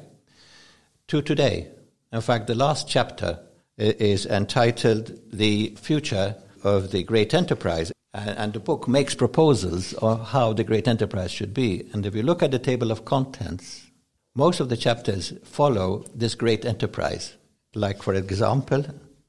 to 1.09 1.23
today. 1.23 1.69
In 2.13 2.21
fact, 2.21 2.47
the 2.47 2.55
last 2.55 2.89
chapter 2.89 3.41
is 3.77 4.27
entitled 4.27 5.19
The 5.33 5.77
Future 5.81 6.37
of 6.63 6.91
the 6.93 7.03
Great 7.03 7.35
Enterprise. 7.35 7.93
And 8.15 8.53
the 8.53 8.61
book 8.61 8.87
makes 8.87 9.17
proposals 9.17 9.93
of 9.95 10.29
how 10.29 10.53
the 10.53 10.63
great 10.63 10.87
enterprise 10.87 11.33
should 11.33 11.53
be. 11.53 11.89
And 11.93 12.07
if 12.07 12.15
you 12.15 12.23
look 12.23 12.45
at 12.45 12.53
the 12.53 12.61
table 12.61 12.93
of 12.93 13.05
contents, 13.05 13.91
most 14.37 14.61
of 14.61 14.69
the 14.69 14.77
chapters 14.77 15.33
follow 15.43 16.05
this 16.15 16.37
great 16.37 16.65
enterprise. 16.65 17.35
Like, 17.75 18.05
for 18.05 18.15
example, 18.15 18.85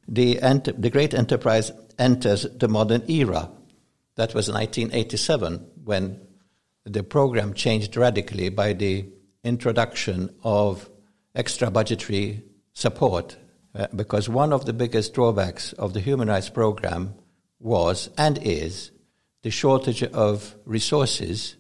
the, 0.08 0.40
ent- 0.40 0.80
the 0.80 0.92
great 0.92 1.16
enterprise 1.16 1.72
enters 1.98 2.44
the 2.44 2.68
modern 2.68 3.10
era. 3.10 3.50
That 4.18 4.36
was 4.36 4.50
1987 4.50 5.66
when 5.84 6.22
the 6.84 7.02
program 7.02 7.56
changed 7.56 7.98
radically 7.98 8.50
by 8.50 8.74
the 8.74 9.08
introduction 9.44 10.30
of 10.44 10.88
extra 11.34 11.72
budgetary 11.72 12.44
support. 12.74 13.36
Uh, 13.74 13.88
because 13.96 14.30
one 14.30 14.54
of 14.54 14.66
the 14.66 14.74
biggest 14.74 15.16
drawbacks 15.16 15.74
of 15.74 15.94
the 15.94 16.00
human 16.00 16.28
rights 16.28 16.50
program 16.50 17.16
was 17.66 18.10
and 18.16 18.38
is 18.44 18.92
the 19.42 19.50
shortage 19.50 20.04
of 20.04 20.56
resources 20.66 21.56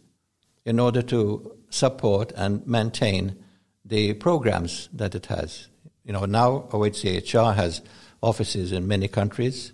in 0.63 0.79
order 0.79 1.01
to 1.01 1.57
support 1.69 2.31
and 2.35 2.65
maintain 2.67 3.35
the 3.83 4.13
programs 4.13 4.87
that 4.93 5.15
it 5.15 5.25
has. 5.25 5.67
You 6.03 6.13
know, 6.13 6.25
now 6.25 6.67
OHCHR 6.69 7.55
has 7.55 7.81
offices 8.21 8.71
in 8.71 8.87
many 8.87 9.07
countries. 9.07 9.73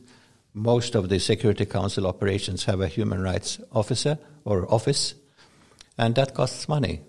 Most 0.53 0.95
of 0.95 1.09
the 1.09 1.19
Security 1.19 1.65
Council 1.65 2.07
operations 2.07 2.63
have 2.65 2.79
a 2.79 2.87
human 2.87 3.21
rights 3.21 3.59
officer 3.73 4.17
or 4.45 4.73
office, 4.73 5.15
and 5.97 6.15
that 6.15 6.33
costs 6.33 6.67
money. 6.67 7.01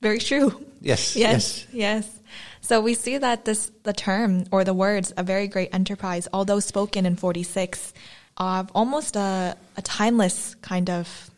Very 0.00 0.18
true. 0.18 0.64
Yes. 0.80 1.16
Yes. 1.16 1.16
Yes. 1.16 1.66
yes. 1.72 2.20
So 2.62 2.80
we 2.80 2.94
see 2.94 3.18
that 3.18 3.44
this 3.44 3.70
the 3.82 3.92
term 3.92 4.44
or 4.50 4.64
the 4.64 4.74
words 4.74 5.12
"a 5.16 5.22
very 5.22 5.48
great 5.48 5.74
enterprise," 5.74 6.28
although 6.32 6.60
spoken 6.60 7.04
in 7.04 7.16
forty 7.16 7.42
six, 7.42 7.92
of 8.36 8.70
almost 8.74 9.16
a, 9.16 9.56
a 9.76 9.82
timeless 9.82 10.54
kind 10.56 10.88
of 10.88 11.30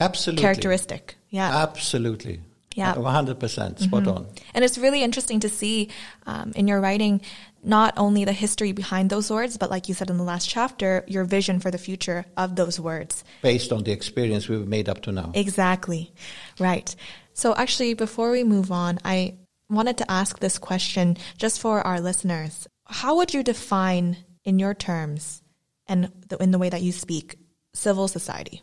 absolutely 0.00 0.42
characteristic. 0.42 1.16
Yeah. 1.28 1.62
Absolutely. 1.62 2.40
Yeah. 2.76 2.94
100% 2.94 3.80
spot 3.80 4.02
mm-hmm. 4.04 4.08
on. 4.08 4.26
And 4.54 4.64
it's 4.64 4.78
really 4.78 5.02
interesting 5.02 5.40
to 5.40 5.48
see 5.48 5.90
um, 6.26 6.52
in 6.54 6.68
your 6.68 6.80
writing 6.80 7.20
not 7.62 7.94
only 7.96 8.24
the 8.24 8.32
history 8.32 8.72
behind 8.72 9.10
those 9.10 9.30
words, 9.30 9.56
but 9.56 9.70
like 9.70 9.88
you 9.88 9.94
said 9.94 10.10
in 10.10 10.16
the 10.16 10.24
last 10.24 10.48
chapter, 10.48 11.04
your 11.06 11.24
vision 11.24 11.60
for 11.60 11.70
the 11.70 11.78
future 11.78 12.24
of 12.36 12.56
those 12.56 12.80
words. 12.80 13.24
Based 13.42 13.72
on 13.72 13.84
the 13.84 13.92
experience 13.92 14.48
we've 14.48 14.66
made 14.66 14.88
up 14.88 15.02
to 15.02 15.12
now. 15.12 15.32
Exactly. 15.34 16.12
Right. 16.58 16.94
So 17.34 17.54
actually, 17.54 17.94
before 17.94 18.30
we 18.30 18.44
move 18.44 18.72
on, 18.72 18.98
I 19.04 19.38
wanted 19.68 19.98
to 19.98 20.10
ask 20.10 20.38
this 20.38 20.58
question 20.58 21.16
just 21.38 21.60
for 21.60 21.80
our 21.86 22.00
listeners. 22.00 22.66
How 22.86 23.16
would 23.16 23.34
you 23.34 23.42
define, 23.42 24.16
in 24.44 24.58
your 24.58 24.74
terms 24.74 25.42
and 25.86 26.10
in 26.40 26.50
the 26.50 26.58
way 26.58 26.70
that 26.70 26.82
you 26.82 26.92
speak, 26.92 27.36
civil 27.74 28.08
society? 28.08 28.62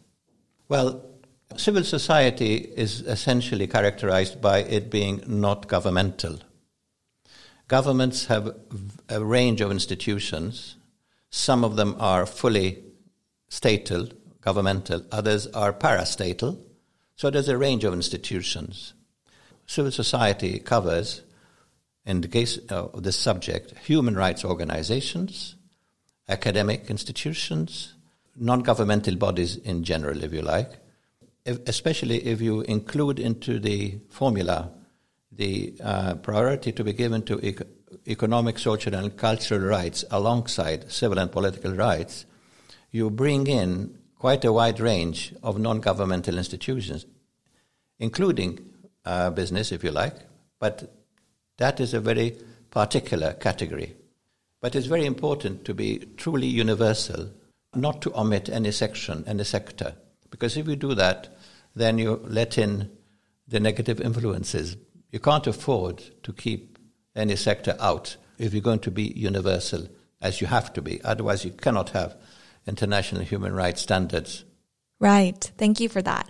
Well, 0.67 1.03
Civil 1.55 1.85
society 1.85 2.55
is 2.75 3.01
essentially 3.01 3.67
characterized 3.67 4.41
by 4.41 4.59
it 4.59 4.91
being 4.91 5.23
not 5.25 5.67
governmental. 5.67 6.39
Governments 7.67 8.27
have 8.27 8.55
a 9.09 9.23
range 9.23 9.59
of 9.59 9.71
institutions. 9.71 10.77
Some 11.29 11.65
of 11.65 11.75
them 11.75 11.95
are 11.99 12.25
fully 12.25 12.83
statal, 13.49 14.07
governmental, 14.39 15.03
others 15.11 15.47
are 15.47 15.73
parastatal. 15.73 16.57
So 17.17 17.29
there's 17.29 17.49
a 17.49 17.57
range 17.57 17.83
of 17.83 17.93
institutions. 17.93 18.93
Civil 19.65 19.91
society 19.91 20.59
covers, 20.59 21.23
in 22.05 22.21
the 22.21 22.29
case 22.29 22.57
of 22.69 23.03
this 23.03 23.17
subject, 23.17 23.77
human 23.79 24.15
rights 24.15 24.45
organizations, 24.45 25.55
academic 26.29 26.89
institutions, 26.89 27.93
non 28.37 28.61
governmental 28.61 29.17
bodies 29.17 29.57
in 29.57 29.83
general, 29.83 30.23
if 30.23 30.31
you 30.31 30.41
like, 30.41 30.71
especially 31.45 32.25
if 32.25 32.39
you 32.39 32.61
include 32.61 33.19
into 33.19 33.59
the 33.59 33.99
formula 34.09 34.71
the 35.37 35.73
uh, 35.83 36.15
priority 36.15 36.71
to 36.71 36.83
be 36.83 36.93
given 36.93 37.21
to 37.23 37.37
ec- 37.37 37.67
economic, 38.07 38.59
social, 38.59 38.93
and 38.95 39.15
cultural 39.17 39.61
rights 39.61 40.03
alongside 40.11 40.91
civil 40.91 41.19
and 41.19 41.31
political 41.31 41.73
rights, 41.73 42.25
you 42.91 43.09
bring 43.09 43.47
in 43.47 43.97
quite 44.17 44.43
a 44.43 44.51
wide 44.51 44.79
range 44.79 45.33
of 45.43 45.59
non 45.59 45.79
governmental 45.79 46.37
institutions, 46.37 47.05
including 47.99 48.59
uh, 49.05 49.29
business, 49.29 49.71
if 49.71 49.83
you 49.83 49.91
like, 49.91 50.15
but 50.59 50.91
that 51.57 51.79
is 51.79 51.93
a 51.93 51.99
very 51.99 52.35
particular 52.71 53.33
category. 53.33 53.95
But 54.61 54.75
it's 54.75 54.87
very 54.87 55.05
important 55.05 55.65
to 55.65 55.73
be 55.73 56.07
truly 56.17 56.47
universal, 56.47 57.29
not 57.75 58.01
to 58.01 58.19
omit 58.19 58.49
any 58.49 58.71
section, 58.71 59.23
any 59.27 59.43
sector. 59.43 59.93
Because 60.31 60.57
if 60.57 60.67
you 60.67 60.75
do 60.75 60.95
that, 60.95 61.29
then 61.75 61.99
you 61.99 62.21
let 62.25 62.57
in 62.57 62.89
the 63.47 63.59
negative 63.59 64.01
influences. 64.01 64.75
You 65.17 65.21
can't 65.21 65.47
afford 65.47 66.03
to 66.21 66.31
keep 66.31 66.77
any 67.15 67.35
sector 67.35 67.75
out 67.79 68.17
if 68.37 68.53
you're 68.53 68.61
going 68.61 68.81
to 68.81 68.91
be 68.91 69.13
universal, 69.15 69.87
as 70.21 70.41
you 70.41 70.45
have 70.45 70.71
to 70.73 70.81
be. 70.83 71.01
Otherwise, 71.03 71.43
you 71.43 71.49
cannot 71.49 71.89
have 71.89 72.15
international 72.67 73.23
human 73.23 73.53
rights 73.53 73.81
standards 73.81 74.45
Right. 74.99 75.51
Thank 75.57 75.79
you 75.79 75.89
for 75.89 76.01
that. 76.01 76.29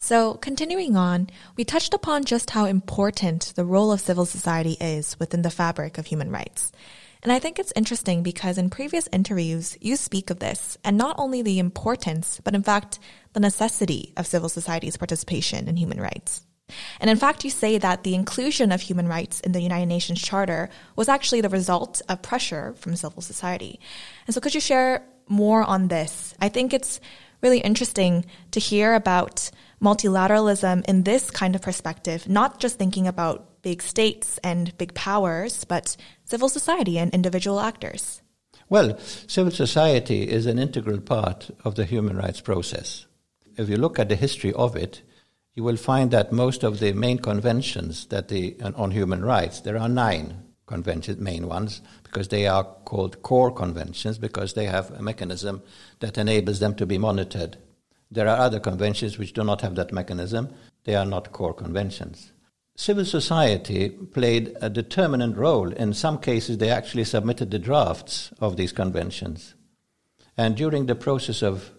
So, 0.00 0.34
continuing 0.34 0.96
on, 0.96 1.28
we 1.56 1.64
touched 1.64 1.94
upon 1.94 2.24
just 2.24 2.50
how 2.50 2.66
important 2.66 3.52
the 3.56 3.64
role 3.64 3.90
of 3.90 4.00
civil 4.00 4.26
society 4.26 4.76
is 4.80 5.18
within 5.18 5.42
the 5.42 5.50
fabric 5.50 5.96
of 5.96 6.06
human 6.06 6.30
rights. 6.30 6.72
And 7.22 7.32
I 7.32 7.38
think 7.38 7.58
it's 7.58 7.72
interesting 7.74 8.22
because 8.22 8.58
in 8.58 8.68
previous 8.68 9.08
interviews, 9.10 9.78
you 9.80 9.96
speak 9.96 10.28
of 10.28 10.40
this 10.40 10.76
and 10.84 10.98
not 10.98 11.16
only 11.18 11.40
the 11.40 11.58
importance, 11.58 12.40
but 12.44 12.54
in 12.54 12.62
fact, 12.62 12.98
the 13.32 13.40
necessity 13.40 14.12
of 14.16 14.26
civil 14.26 14.50
society's 14.50 14.98
participation 14.98 15.66
in 15.66 15.76
human 15.76 16.00
rights. 16.00 16.44
And 17.00 17.10
in 17.10 17.16
fact, 17.16 17.44
you 17.44 17.50
say 17.50 17.78
that 17.78 18.02
the 18.02 18.14
inclusion 18.14 18.72
of 18.72 18.80
human 18.80 19.08
rights 19.08 19.40
in 19.40 19.52
the 19.52 19.60
United 19.60 19.86
Nations 19.86 20.22
Charter 20.22 20.70
was 20.96 21.08
actually 21.08 21.40
the 21.40 21.48
result 21.48 22.00
of 22.08 22.22
pressure 22.22 22.74
from 22.78 22.96
civil 22.96 23.22
society. 23.22 23.78
And 24.26 24.34
so 24.34 24.40
could 24.40 24.54
you 24.54 24.60
share 24.60 25.02
more 25.28 25.62
on 25.62 25.88
this? 25.88 26.34
I 26.40 26.48
think 26.48 26.72
it's 26.72 27.00
really 27.42 27.58
interesting 27.58 28.24
to 28.52 28.60
hear 28.60 28.94
about 28.94 29.50
multilateralism 29.82 30.84
in 30.86 31.02
this 31.02 31.30
kind 31.30 31.54
of 31.54 31.60
perspective, 31.60 32.28
not 32.28 32.58
just 32.58 32.78
thinking 32.78 33.06
about 33.06 33.62
big 33.62 33.82
states 33.82 34.38
and 34.42 34.76
big 34.78 34.94
powers, 34.94 35.64
but 35.64 35.96
civil 36.24 36.48
society 36.48 36.98
and 36.98 37.12
individual 37.12 37.60
actors. 37.60 38.22
Well, 38.70 38.98
civil 39.26 39.52
society 39.52 40.22
is 40.22 40.46
an 40.46 40.58
integral 40.58 41.00
part 41.00 41.50
of 41.64 41.74
the 41.74 41.84
human 41.84 42.16
rights 42.16 42.40
process. 42.40 43.06
If 43.56 43.68
you 43.68 43.76
look 43.76 43.98
at 43.98 44.08
the 44.08 44.16
history 44.16 44.52
of 44.54 44.74
it, 44.74 45.02
you 45.54 45.62
will 45.62 45.76
find 45.76 46.10
that 46.10 46.32
most 46.32 46.64
of 46.64 46.80
the 46.80 46.92
main 46.92 47.18
conventions 47.18 48.06
that 48.06 48.28
the, 48.28 48.56
uh, 48.60 48.72
on 48.76 48.90
human 48.90 49.24
rights, 49.24 49.60
there 49.60 49.78
are 49.78 49.88
nine 49.88 50.42
conventions, 50.66 51.18
main 51.18 51.46
ones, 51.46 51.80
because 52.02 52.28
they 52.28 52.46
are 52.46 52.64
called 52.84 53.22
core 53.22 53.52
conventions 53.52 54.18
because 54.18 54.54
they 54.54 54.66
have 54.66 54.90
a 54.90 55.02
mechanism 55.02 55.62
that 56.00 56.18
enables 56.18 56.58
them 56.58 56.74
to 56.74 56.86
be 56.86 56.98
monitored. 56.98 57.56
There 58.10 58.28
are 58.28 58.38
other 58.38 58.60
conventions 58.60 59.18
which 59.18 59.32
do 59.32 59.44
not 59.44 59.60
have 59.60 59.76
that 59.76 59.92
mechanism. 59.92 60.52
They 60.84 60.94
are 60.94 61.06
not 61.06 61.32
core 61.32 61.54
conventions. 61.54 62.32
Civil 62.76 63.04
society 63.04 63.88
played 63.88 64.56
a 64.60 64.68
determinant 64.68 65.36
role. 65.36 65.72
In 65.72 65.94
some 65.94 66.18
cases, 66.18 66.58
they 66.58 66.70
actually 66.70 67.04
submitted 67.04 67.50
the 67.50 67.58
drafts 67.60 68.32
of 68.40 68.56
these 68.56 68.72
conventions. 68.72 69.54
And 70.36 70.56
during 70.56 70.86
the 70.86 70.96
process 70.96 71.42
of 71.42 71.70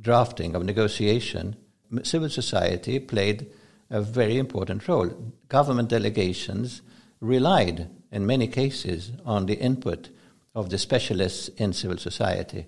drafting, 0.00 0.54
of 0.54 0.64
negotiation, 0.64 1.56
civil 2.02 2.30
society 2.30 2.98
played 2.98 3.46
a 3.90 4.00
very 4.00 4.38
important 4.38 4.88
role. 4.88 5.10
Government 5.48 5.88
delegations 5.88 6.82
relied, 7.20 7.88
in 8.10 8.26
many 8.26 8.48
cases, 8.48 9.12
on 9.24 9.46
the 9.46 9.54
input 9.54 10.08
of 10.54 10.70
the 10.70 10.78
specialists 10.78 11.48
in 11.56 11.72
civil 11.72 11.98
society. 11.98 12.66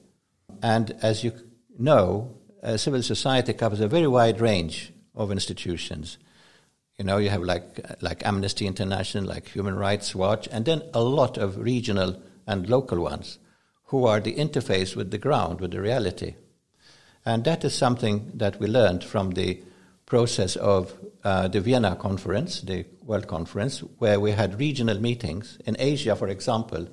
And 0.62 0.96
as 1.02 1.24
you 1.24 1.32
know, 1.78 2.36
uh, 2.62 2.76
civil 2.76 3.02
society 3.02 3.52
covers 3.52 3.80
a 3.80 3.88
very 3.88 4.06
wide 4.06 4.40
range 4.40 4.92
of 5.14 5.30
institutions. 5.30 6.18
You 6.98 7.04
know, 7.04 7.18
you 7.18 7.28
have 7.30 7.42
like 7.42 7.80
like 8.00 8.26
Amnesty 8.26 8.66
International, 8.66 9.24
like 9.24 9.48
Human 9.48 9.76
Rights 9.76 10.14
Watch, 10.14 10.48
and 10.50 10.64
then 10.64 10.82
a 10.94 11.02
lot 11.02 11.36
of 11.36 11.58
regional 11.58 12.22
and 12.46 12.68
local 12.68 13.00
ones, 13.00 13.38
who 13.84 14.06
are 14.06 14.20
the 14.20 14.34
interface 14.34 14.96
with 14.96 15.10
the 15.10 15.18
ground, 15.18 15.60
with 15.60 15.72
the 15.72 15.80
reality. 15.80 16.36
And 17.26 17.42
that 17.44 17.64
is 17.64 17.74
something 17.74 18.30
that 18.34 18.60
we 18.60 18.68
learned 18.68 19.02
from 19.02 19.32
the 19.32 19.60
process 20.06 20.54
of 20.54 20.94
uh, 21.24 21.48
the 21.48 21.60
Vienna 21.60 21.96
conference, 21.96 22.60
the 22.60 22.86
World 23.02 23.26
Conference, 23.26 23.80
where 23.98 24.20
we 24.20 24.30
had 24.30 24.60
regional 24.60 25.00
meetings. 25.00 25.58
In 25.66 25.76
Asia, 25.80 26.14
for 26.14 26.28
example, 26.28 26.86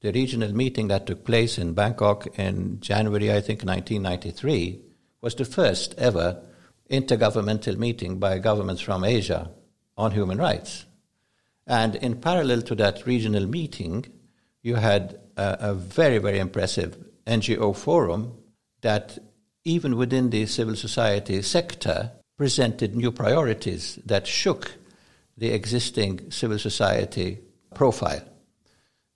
the 0.00 0.12
regional 0.12 0.54
meeting 0.54 0.86
that 0.88 1.06
took 1.06 1.24
place 1.24 1.58
in 1.58 1.74
Bangkok 1.74 2.38
in 2.38 2.78
January, 2.80 3.32
I 3.32 3.40
think, 3.40 3.64
1993, 3.64 4.82
was 5.20 5.34
the 5.34 5.44
first 5.44 5.96
ever 5.98 6.40
intergovernmental 6.88 7.76
meeting 7.76 8.20
by 8.20 8.38
governments 8.38 8.82
from 8.82 9.02
Asia 9.02 9.50
on 9.96 10.12
human 10.12 10.38
rights. 10.38 10.84
And 11.66 11.96
in 11.96 12.20
parallel 12.20 12.62
to 12.62 12.76
that 12.76 13.04
regional 13.04 13.46
meeting, 13.46 14.06
you 14.62 14.76
had 14.76 15.18
a, 15.36 15.70
a 15.70 15.74
very, 15.74 16.18
very 16.18 16.38
impressive 16.38 16.96
NGO 17.26 17.74
forum 17.74 18.34
that 18.82 19.18
even 19.66 19.96
within 19.96 20.30
the 20.30 20.46
civil 20.46 20.76
society 20.76 21.42
sector, 21.42 22.12
presented 22.38 22.94
new 22.94 23.10
priorities 23.10 23.98
that 24.06 24.26
shook 24.26 24.72
the 25.36 25.48
existing 25.52 26.30
civil 26.30 26.58
society 26.58 27.38
profile. 27.74 28.22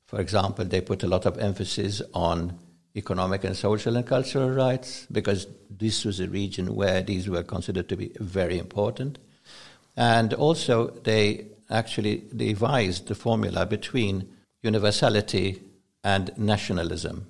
For 0.06 0.20
example, 0.20 0.64
they 0.64 0.80
put 0.80 1.04
a 1.04 1.06
lot 1.06 1.24
of 1.24 1.38
emphasis 1.38 2.02
on 2.14 2.58
economic 2.96 3.44
and 3.44 3.56
social 3.56 3.96
and 3.96 4.04
cultural 4.04 4.50
rights 4.50 5.06
because 5.12 5.46
this 5.70 6.04
was 6.04 6.18
a 6.18 6.26
region 6.28 6.74
where 6.74 7.00
these 7.00 7.28
were 7.28 7.44
considered 7.44 7.88
to 7.88 7.96
be 7.96 8.10
very 8.18 8.58
important. 8.58 9.18
And 9.96 10.34
also, 10.34 10.88
they 11.04 11.46
actually 11.70 12.24
devised 12.34 13.06
the 13.06 13.14
formula 13.14 13.66
between 13.66 14.28
universality 14.62 15.62
and 16.02 16.36
nationalism, 16.36 17.26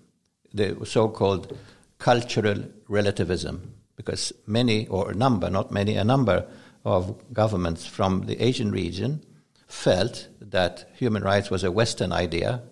the 0.54 0.74
so 0.86 1.08
called 1.08 1.54
cultural 2.00 2.64
relativism, 2.88 3.74
because 3.94 4.32
many, 4.46 4.88
or 4.88 5.12
a 5.12 5.14
number, 5.14 5.48
not 5.48 5.70
many, 5.70 5.94
a 5.96 6.02
number 6.02 6.46
of 6.84 7.14
governments 7.32 7.86
from 7.86 8.22
the 8.26 8.42
Asian 8.42 8.72
region 8.72 9.22
felt 9.68 10.26
that 10.40 10.90
human 10.94 11.22
rights 11.22 11.50
was 11.50 11.62
a 11.62 11.70
Western 11.70 12.10
idea, 12.10 12.62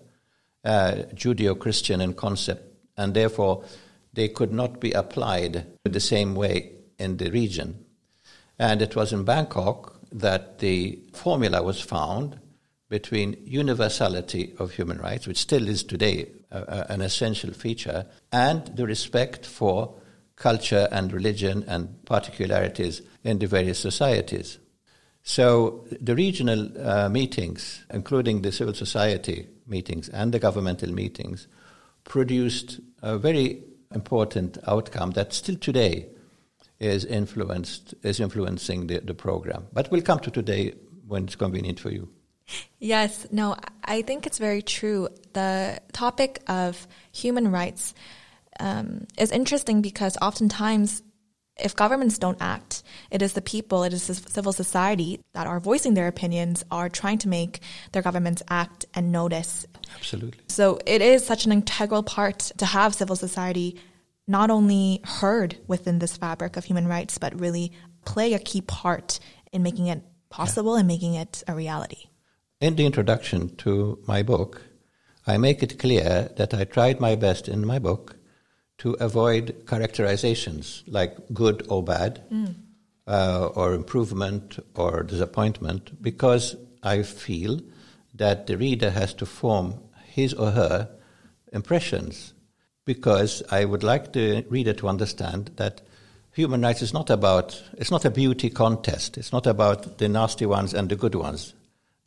uh, 0.65 0.91
Judeo 1.13 1.57
Christian 1.57 2.01
in 2.01 2.13
concept, 2.13 2.75
and 2.97 3.13
therefore 3.13 3.63
they 4.11 4.27
could 4.27 4.51
not 4.51 4.81
be 4.81 4.91
applied 4.91 5.65
the 5.83 5.99
same 5.99 6.35
way 6.35 6.73
in 6.97 7.17
the 7.17 7.29
region. 7.29 7.85
And 8.57 8.81
it 8.81 8.95
was 8.95 9.13
in 9.13 9.23
Bangkok 9.23 9.95
that 10.11 10.59
the 10.59 10.99
formula 11.13 11.61
was 11.61 11.79
found 11.79 12.39
between 12.89 13.37
universality 13.45 14.53
of 14.57 14.71
human 14.71 14.97
rights, 14.97 15.27
which 15.27 15.37
still 15.37 15.67
is 15.67 15.83
today 15.83 16.27
an 16.51 17.01
essential 17.01 17.53
feature, 17.53 18.05
and 18.31 18.65
the 18.75 18.85
respect 18.85 19.45
for 19.45 19.95
culture 20.35 20.87
and 20.91 21.13
religion 21.13 21.63
and 21.67 22.03
particularities 22.05 23.01
in 23.23 23.39
the 23.39 23.45
various 23.45 23.77
societies. 23.77 24.57
So 25.21 25.85
the 26.01 26.15
regional 26.15 26.71
uh, 26.81 27.09
meetings, 27.09 27.85
including 27.91 28.41
the 28.41 28.51
civil 28.51 28.73
society 28.73 29.47
meetings 29.67 30.09
and 30.09 30.33
the 30.33 30.39
governmental 30.39 30.91
meetings, 30.91 31.47
produced 32.05 32.79
a 33.03 33.17
very 33.17 33.63
important 33.93 34.57
outcome 34.65 35.11
that 35.11 35.33
still 35.33 35.57
today 35.57 36.07
is 36.79 37.03
influenced 37.05 37.93
is 38.03 38.19
influencing 38.19 38.87
the, 38.87 38.99
the 38.99 39.13
program. 39.13 39.67
But 39.73 39.91
we'll 39.91 40.01
come 40.01 40.19
to 40.21 40.31
today 40.31 40.73
when 41.07 41.25
it's 41.25 41.35
convenient 41.35 41.79
for 41.79 41.91
you. 41.91 42.07
Yes, 42.79 43.27
no, 43.31 43.55
I 43.83 44.01
think 44.01 44.25
it's 44.25 44.37
very 44.37 44.61
true. 44.61 45.09
The 45.33 45.79
topic 45.91 46.41
of 46.47 46.87
human 47.11 47.51
rights 47.51 47.93
um, 48.59 49.05
is 49.17 49.31
interesting 49.31 49.81
because 49.81 50.17
oftentimes, 50.21 51.03
if 51.57 51.75
governments 51.75 52.17
don't 52.17 52.41
act, 52.41 52.83
it 53.11 53.21
is 53.21 53.33
the 53.33 53.41
people, 53.41 53.83
it 53.83 53.93
is 53.93 54.07
the 54.07 54.15
civil 54.15 54.53
society 54.53 55.19
that 55.33 55.47
are 55.47 55.59
voicing 55.59 55.93
their 55.93 56.07
opinions, 56.07 56.63
are 56.71 56.89
trying 56.89 57.17
to 57.19 57.27
make 57.27 57.59
their 57.91 58.01
governments 58.01 58.41
act 58.49 58.85
and 58.93 59.11
notice. 59.11 59.65
Absolutely. 59.95 60.43
So 60.47 60.79
it 60.85 61.01
is 61.01 61.25
such 61.25 61.45
an 61.45 61.51
integral 61.51 62.03
part 62.03 62.39
to 62.57 62.65
have 62.65 62.95
civil 62.95 63.15
society 63.15 63.79
not 64.27 64.51
only 64.51 65.01
heard 65.03 65.57
within 65.67 65.99
this 65.99 66.15
fabric 66.15 66.55
of 66.55 66.63
human 66.63 66.87
rights, 66.87 67.17
but 67.17 67.39
really 67.39 67.71
play 68.05 68.33
a 68.33 68.39
key 68.39 68.61
part 68.61 69.19
in 69.51 69.63
making 69.63 69.87
it 69.87 70.03
possible 70.29 70.75
yeah. 70.75 70.79
and 70.79 70.87
making 70.87 71.15
it 71.15 71.43
a 71.47 71.53
reality. 71.53 72.05
In 72.61 72.75
the 72.75 72.85
introduction 72.85 73.55
to 73.57 73.99
my 74.05 74.21
book, 74.21 74.61
I 75.25 75.37
make 75.37 75.63
it 75.63 75.79
clear 75.79 76.29
that 76.35 76.53
I 76.53 76.65
tried 76.65 76.99
my 76.99 77.15
best 77.15 77.47
in 77.47 77.65
my 77.65 77.79
book 77.79 78.17
to 78.79 78.97
avoid 78.99 79.63
characterizations 79.65 80.83
like 80.85 81.15
good 81.33 81.65
or 81.69 81.81
bad, 81.81 82.21
mm. 82.29 82.55
uh, 83.07 83.47
or 83.55 83.73
improvement 83.73 84.59
or 84.75 85.03
disappointment, 85.03 86.01
because 86.01 86.57
I 86.83 87.03
feel 87.03 87.61
that 88.13 88.47
the 88.47 88.57
reader 88.57 88.89
has 88.89 89.13
to 89.15 89.25
form 89.25 89.75
his 90.03 90.33
or 90.33 90.51
her 90.51 90.89
impressions. 91.53 92.33
Because 92.83 93.41
I 93.49 93.63
would 93.63 93.83
like 93.83 94.11
the 94.11 94.45
reader 94.49 94.73
to 94.73 94.89
understand 94.89 95.51
that 95.55 95.81
human 96.33 96.61
rights 96.63 96.81
is 96.81 96.93
not 96.93 97.09
about, 97.09 97.63
it's 97.77 97.91
not 97.91 98.03
a 98.03 98.11
beauty 98.11 98.49
contest. 98.49 99.17
It's 99.17 99.31
not 99.31 99.47
about 99.47 99.97
the 99.97 100.09
nasty 100.09 100.45
ones 100.45 100.73
and 100.73 100.89
the 100.89 100.97
good 100.97 101.15
ones. 101.15 101.53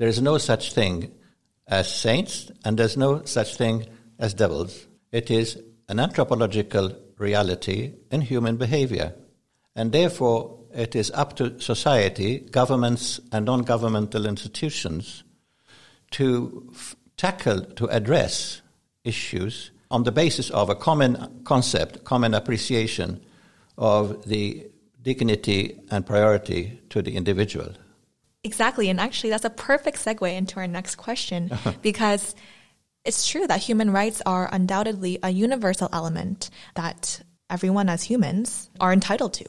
There 0.03 0.09
is 0.09 0.21
no 0.21 0.37
such 0.37 0.73
thing 0.73 1.13
as 1.69 1.89
saints, 1.89 2.51
and 2.65 2.77
there's 2.77 2.97
no 2.97 3.25
such 3.25 3.55
thing 3.55 3.87
as 4.19 4.35
devils. 4.35 4.89
It 5.13 5.31
is 5.31 5.63
an 5.89 6.01
anthropological 6.01 6.97
reality 7.19 7.93
in 8.11 8.23
human 8.23 8.57
behavior. 8.57 9.15
And 9.77 9.93
therefore, 9.93 10.59
it 10.75 10.97
is 10.97 11.13
up 11.13 11.37
to 11.37 11.61
society, 11.61 12.41
governments, 12.41 13.21
and 13.31 13.47
non 13.47 13.63
governmental 13.63 14.27
institutions 14.27 15.23
to 16.11 16.69
f- 16.75 16.97
tackle, 17.17 17.61
to 17.61 17.87
address 17.87 18.61
issues 19.05 19.71
on 19.89 20.03
the 20.03 20.11
basis 20.11 20.51
of 20.51 20.69
a 20.69 20.75
common 20.75 21.43
concept, 21.45 22.03
common 22.03 22.35
appreciation 22.35 23.25
of 23.79 24.27
the 24.27 24.67
dignity 25.01 25.79
and 25.93 26.05
priority 26.05 26.81
to 26.91 27.03
the 27.03 27.15
individual. 27.15 27.73
Exactly. 28.45 28.89
And 28.89 28.99
actually, 29.01 29.31
that's 29.31 29.45
a 29.45 29.51
perfect 29.51 29.99
segue 29.99 30.37
into 30.37 30.57
our 30.59 30.67
next 30.67 30.97
question 30.97 31.51
because 31.83 32.35
it's 33.05 33.27
true 33.27 33.47
that 33.47 33.61
human 33.61 33.91
rights 33.93 34.23
are 34.27 34.49
undoubtedly 34.53 35.19
a 35.23 35.31
universal 35.31 35.89
element 35.93 36.51
that 36.75 37.23
everyone 37.51 37.89
as 37.89 38.03
humans 38.03 38.71
are 38.81 38.93
entitled 38.93 39.35
to. 39.35 39.45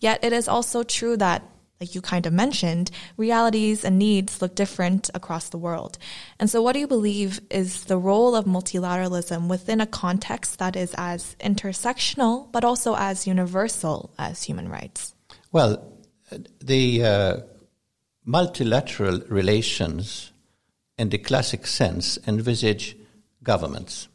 Yet 0.00 0.24
it 0.24 0.32
is 0.32 0.48
also 0.48 0.82
true 0.82 1.16
that 1.18 1.42
like 1.80 1.94
you 1.94 2.02
kind 2.02 2.26
of 2.26 2.32
mentioned, 2.32 2.90
realities 3.16 3.84
and 3.84 3.98
needs 3.98 4.42
look 4.42 4.54
different 4.54 5.08
across 5.14 5.48
the 5.48 5.56
world. 5.56 5.96
And 6.38 6.50
so, 6.50 6.60
what 6.60 6.74
do 6.74 6.78
you 6.78 6.86
believe 6.86 7.40
is 7.50 7.84
the 7.84 7.96
role 7.96 8.36
of 8.36 8.44
multilateralism 8.44 9.48
within 9.48 9.80
a 9.80 9.86
context 9.86 10.58
that 10.58 10.76
is 10.76 10.94
as 10.98 11.36
intersectional 11.40 12.52
but 12.52 12.64
also 12.64 12.94
as 12.96 13.26
universal 13.26 14.12
as 14.18 14.42
human 14.42 14.68
rights? 14.68 15.14
Well, 15.52 15.82
the 16.60 17.02
uh, 17.02 17.36
multilateral 18.24 19.20
relations, 19.28 20.32
in 20.98 21.08
the 21.08 21.18
classic 21.18 21.66
sense, 21.66 22.18
envisage 22.26 22.96
governments. 23.42 24.08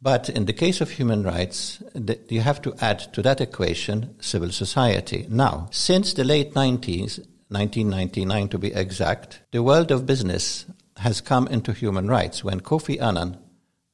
But 0.00 0.28
in 0.28 0.46
the 0.46 0.52
case 0.52 0.80
of 0.80 0.90
human 0.90 1.22
rights, 1.22 1.80
you 2.28 2.40
have 2.40 2.60
to 2.62 2.74
add 2.80 3.12
to 3.12 3.22
that 3.22 3.40
equation 3.40 4.16
civil 4.20 4.50
society. 4.50 5.26
Now, 5.28 5.68
since 5.70 6.12
the 6.12 6.24
late 6.24 6.54
90s, 6.54 7.18
1999 7.48 8.48
to 8.48 8.58
be 8.58 8.72
exact, 8.74 9.42
the 9.52 9.62
world 9.62 9.92
of 9.92 10.06
business 10.06 10.66
has 10.96 11.20
come 11.20 11.46
into 11.48 11.72
human 11.72 12.08
rights 12.08 12.42
when 12.42 12.60
Kofi 12.60 13.00
Annan 13.00 13.38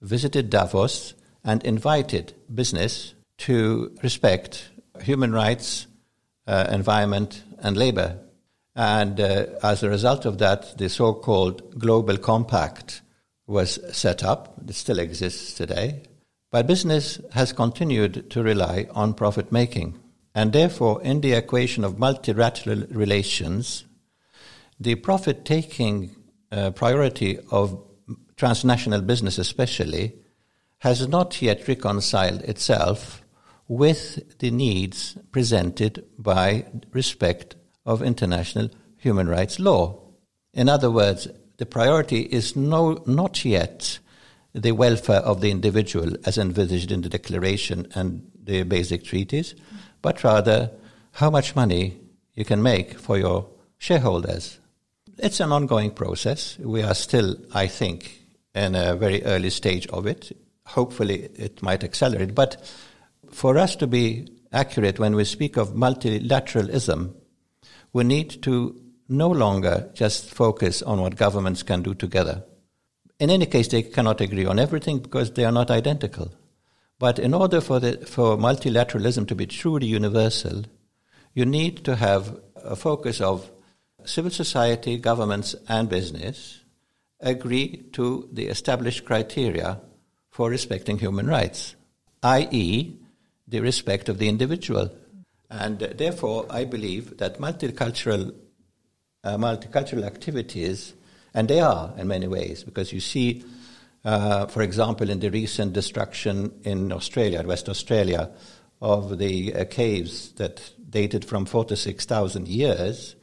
visited 0.00 0.48
Davos 0.48 1.14
and 1.44 1.62
invited 1.64 2.34
business 2.54 3.14
to 3.38 3.94
respect 4.02 4.70
human 5.02 5.32
rights, 5.32 5.86
uh, 6.46 6.68
environment, 6.70 7.42
and 7.58 7.76
labor. 7.76 8.18
And 8.78 9.18
uh, 9.18 9.46
as 9.60 9.82
a 9.82 9.90
result 9.90 10.24
of 10.24 10.38
that, 10.38 10.78
the 10.78 10.88
so 10.88 11.12
called 11.12 11.76
Global 11.80 12.16
Compact 12.16 13.02
was 13.48 13.80
set 13.90 14.22
up. 14.22 14.54
It 14.68 14.74
still 14.76 15.00
exists 15.00 15.54
today. 15.54 16.04
But 16.52 16.68
business 16.68 17.20
has 17.32 17.52
continued 17.52 18.30
to 18.30 18.40
rely 18.40 18.86
on 18.92 19.14
profit 19.14 19.50
making. 19.50 19.98
And 20.32 20.52
therefore, 20.52 21.02
in 21.02 21.22
the 21.22 21.32
equation 21.32 21.82
of 21.82 21.98
multilateral 21.98 22.84
relations, 22.90 23.84
the 24.78 24.94
profit 24.94 25.44
taking 25.44 26.14
uh, 26.52 26.70
priority 26.70 27.40
of 27.50 27.82
transnational 28.36 29.00
business, 29.00 29.38
especially, 29.38 30.14
has 30.78 31.08
not 31.08 31.42
yet 31.42 31.66
reconciled 31.66 32.42
itself 32.42 33.24
with 33.66 34.38
the 34.38 34.52
needs 34.52 35.18
presented 35.32 36.04
by 36.16 36.66
respect 36.92 37.56
of 37.88 38.02
international 38.02 38.68
human 38.98 39.28
rights 39.28 39.58
law. 39.58 39.98
In 40.52 40.68
other 40.68 40.90
words, 40.90 41.26
the 41.56 41.66
priority 41.66 42.20
is 42.20 42.54
no, 42.54 43.02
not 43.06 43.44
yet 43.44 43.98
the 44.52 44.72
welfare 44.72 45.20
of 45.20 45.40
the 45.40 45.50
individual 45.50 46.12
as 46.24 46.38
envisaged 46.38 46.92
in 46.92 47.02
the 47.02 47.08
Declaration 47.08 47.88
and 47.94 48.30
the 48.44 48.62
basic 48.62 49.04
treaties, 49.04 49.54
but 50.02 50.22
rather 50.22 50.70
how 51.12 51.30
much 51.30 51.56
money 51.56 51.98
you 52.34 52.44
can 52.44 52.62
make 52.62 52.98
for 52.98 53.18
your 53.18 53.48
shareholders. 53.78 54.58
It's 55.18 55.40
an 55.40 55.50
ongoing 55.50 55.90
process. 55.90 56.58
We 56.58 56.82
are 56.82 56.94
still, 56.94 57.36
I 57.52 57.66
think, 57.66 58.20
in 58.54 58.74
a 58.74 58.94
very 58.94 59.24
early 59.24 59.50
stage 59.50 59.86
of 59.88 60.06
it. 60.06 60.36
Hopefully, 60.66 61.30
it 61.34 61.62
might 61.62 61.82
accelerate. 61.82 62.34
But 62.34 62.56
for 63.30 63.58
us 63.58 63.74
to 63.76 63.86
be 63.86 64.28
accurate 64.52 64.98
when 64.98 65.16
we 65.16 65.24
speak 65.24 65.56
of 65.56 65.70
multilateralism, 65.70 67.14
we 67.92 68.04
need 68.04 68.42
to 68.42 68.80
no 69.08 69.28
longer 69.28 69.90
just 69.94 70.30
focus 70.30 70.82
on 70.82 71.00
what 71.00 71.16
governments 71.16 71.62
can 71.62 71.82
do 71.82 71.94
together. 71.94 72.44
In 73.18 73.30
any 73.30 73.46
case, 73.46 73.68
they 73.68 73.82
cannot 73.82 74.20
agree 74.20 74.46
on 74.46 74.58
everything 74.58 74.98
because 74.98 75.32
they 75.32 75.44
are 75.44 75.52
not 75.52 75.70
identical. 75.70 76.32
But 76.98 77.18
in 77.18 77.32
order 77.34 77.60
for, 77.60 77.80
the, 77.80 77.98
for 78.06 78.36
multilateralism 78.36 79.26
to 79.28 79.34
be 79.34 79.46
truly 79.46 79.86
universal, 79.86 80.64
you 81.32 81.46
need 81.46 81.84
to 81.84 81.96
have 81.96 82.38
a 82.56 82.76
focus 82.76 83.20
of 83.20 83.50
civil 84.04 84.30
society, 84.30 84.98
governments, 84.98 85.54
and 85.68 85.88
business 85.88 86.62
agree 87.20 87.84
to 87.92 88.28
the 88.32 88.46
established 88.46 89.04
criteria 89.04 89.80
for 90.30 90.50
respecting 90.50 90.98
human 90.98 91.26
rights, 91.26 91.74
i.e., 92.22 92.96
the 93.46 93.60
respect 93.60 94.08
of 94.08 94.18
the 94.18 94.28
individual. 94.28 94.90
And 95.50 95.82
uh, 95.82 95.88
therefore, 95.94 96.46
I 96.50 96.64
believe 96.64 97.18
that 97.18 97.38
multicultural, 97.38 98.34
uh, 99.24 99.36
multicultural 99.36 100.04
activities 100.04 100.94
and 101.34 101.48
they 101.48 101.60
are 101.60 101.92
in 101.96 102.08
many 102.08 102.26
ways, 102.26 102.64
because 102.64 102.92
you 102.92 103.00
see, 103.00 103.44
uh, 104.04 104.46
for 104.46 104.62
example, 104.62 105.10
in 105.10 105.20
the 105.20 105.30
recent 105.30 105.72
destruction 105.72 106.52
in 106.64 106.92
Australia, 106.92 107.42
West 107.46 107.68
Australia, 107.68 108.30
of 108.80 109.18
the 109.18 109.54
uh, 109.54 109.64
caves 109.64 110.32
that 110.32 110.70
dated 110.88 111.24
from 111.24 111.44
46,000 111.44 112.48
years, 112.48 113.16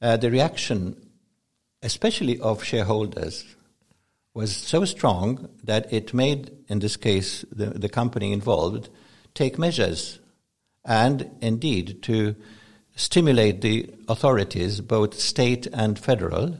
uh, 0.00 0.16
the 0.16 0.30
reaction, 0.30 1.10
especially 1.82 2.40
of 2.40 2.64
shareholders, 2.64 3.44
was 4.34 4.56
so 4.56 4.84
strong 4.84 5.48
that 5.64 5.92
it 5.92 6.14
made, 6.14 6.56
in 6.68 6.78
this 6.78 6.96
case, 6.96 7.44
the, 7.50 7.66
the 7.66 7.88
company 7.88 8.32
involved 8.32 8.88
take 9.34 9.58
measures 9.58 10.18
and 10.88 11.30
indeed 11.42 12.02
to 12.02 12.34
stimulate 12.96 13.60
the 13.60 13.88
authorities, 14.08 14.80
both 14.80 15.20
state 15.20 15.68
and 15.68 15.98
federal, 15.98 16.58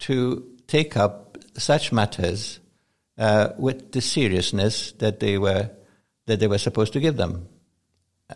to 0.00 0.44
take 0.66 0.96
up 0.96 1.38
such 1.56 1.92
matters 1.92 2.58
uh, 3.16 3.50
with 3.56 3.92
the 3.92 4.00
seriousness 4.02 4.92
that 4.92 5.20
they 5.20 5.38
were 5.38 5.70
that 6.26 6.40
they 6.40 6.48
were 6.48 6.58
supposed 6.58 6.92
to 6.92 7.00
give 7.00 7.16
them. 7.16 7.48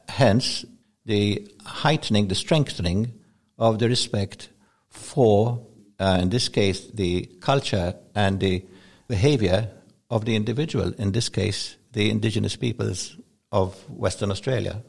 Hence, 0.09 0.65
the 1.05 1.51
heightening, 1.67 2.29
the 2.29 2.37
strengthening 2.37 3.13
of 3.59 3.81
the 3.81 3.89
respect 3.89 4.49
for, 4.89 5.67
uh, 5.99 6.19
in 6.23 6.31
this 6.31 6.49
case, 6.49 6.87
the 6.87 7.27
culture 7.41 7.97
and 8.15 8.39
the 8.39 8.65
behavior 9.09 9.69
of 10.09 10.25
the 10.25 10.37
individual. 10.37 10.93
In 10.99 11.11
this 11.11 11.29
case, 11.29 11.77
the 11.93 12.11
indigenous 12.11 12.55
peoples 12.55 13.17
of 13.51 13.75
Western 13.91 14.31
Australia. 14.31 14.85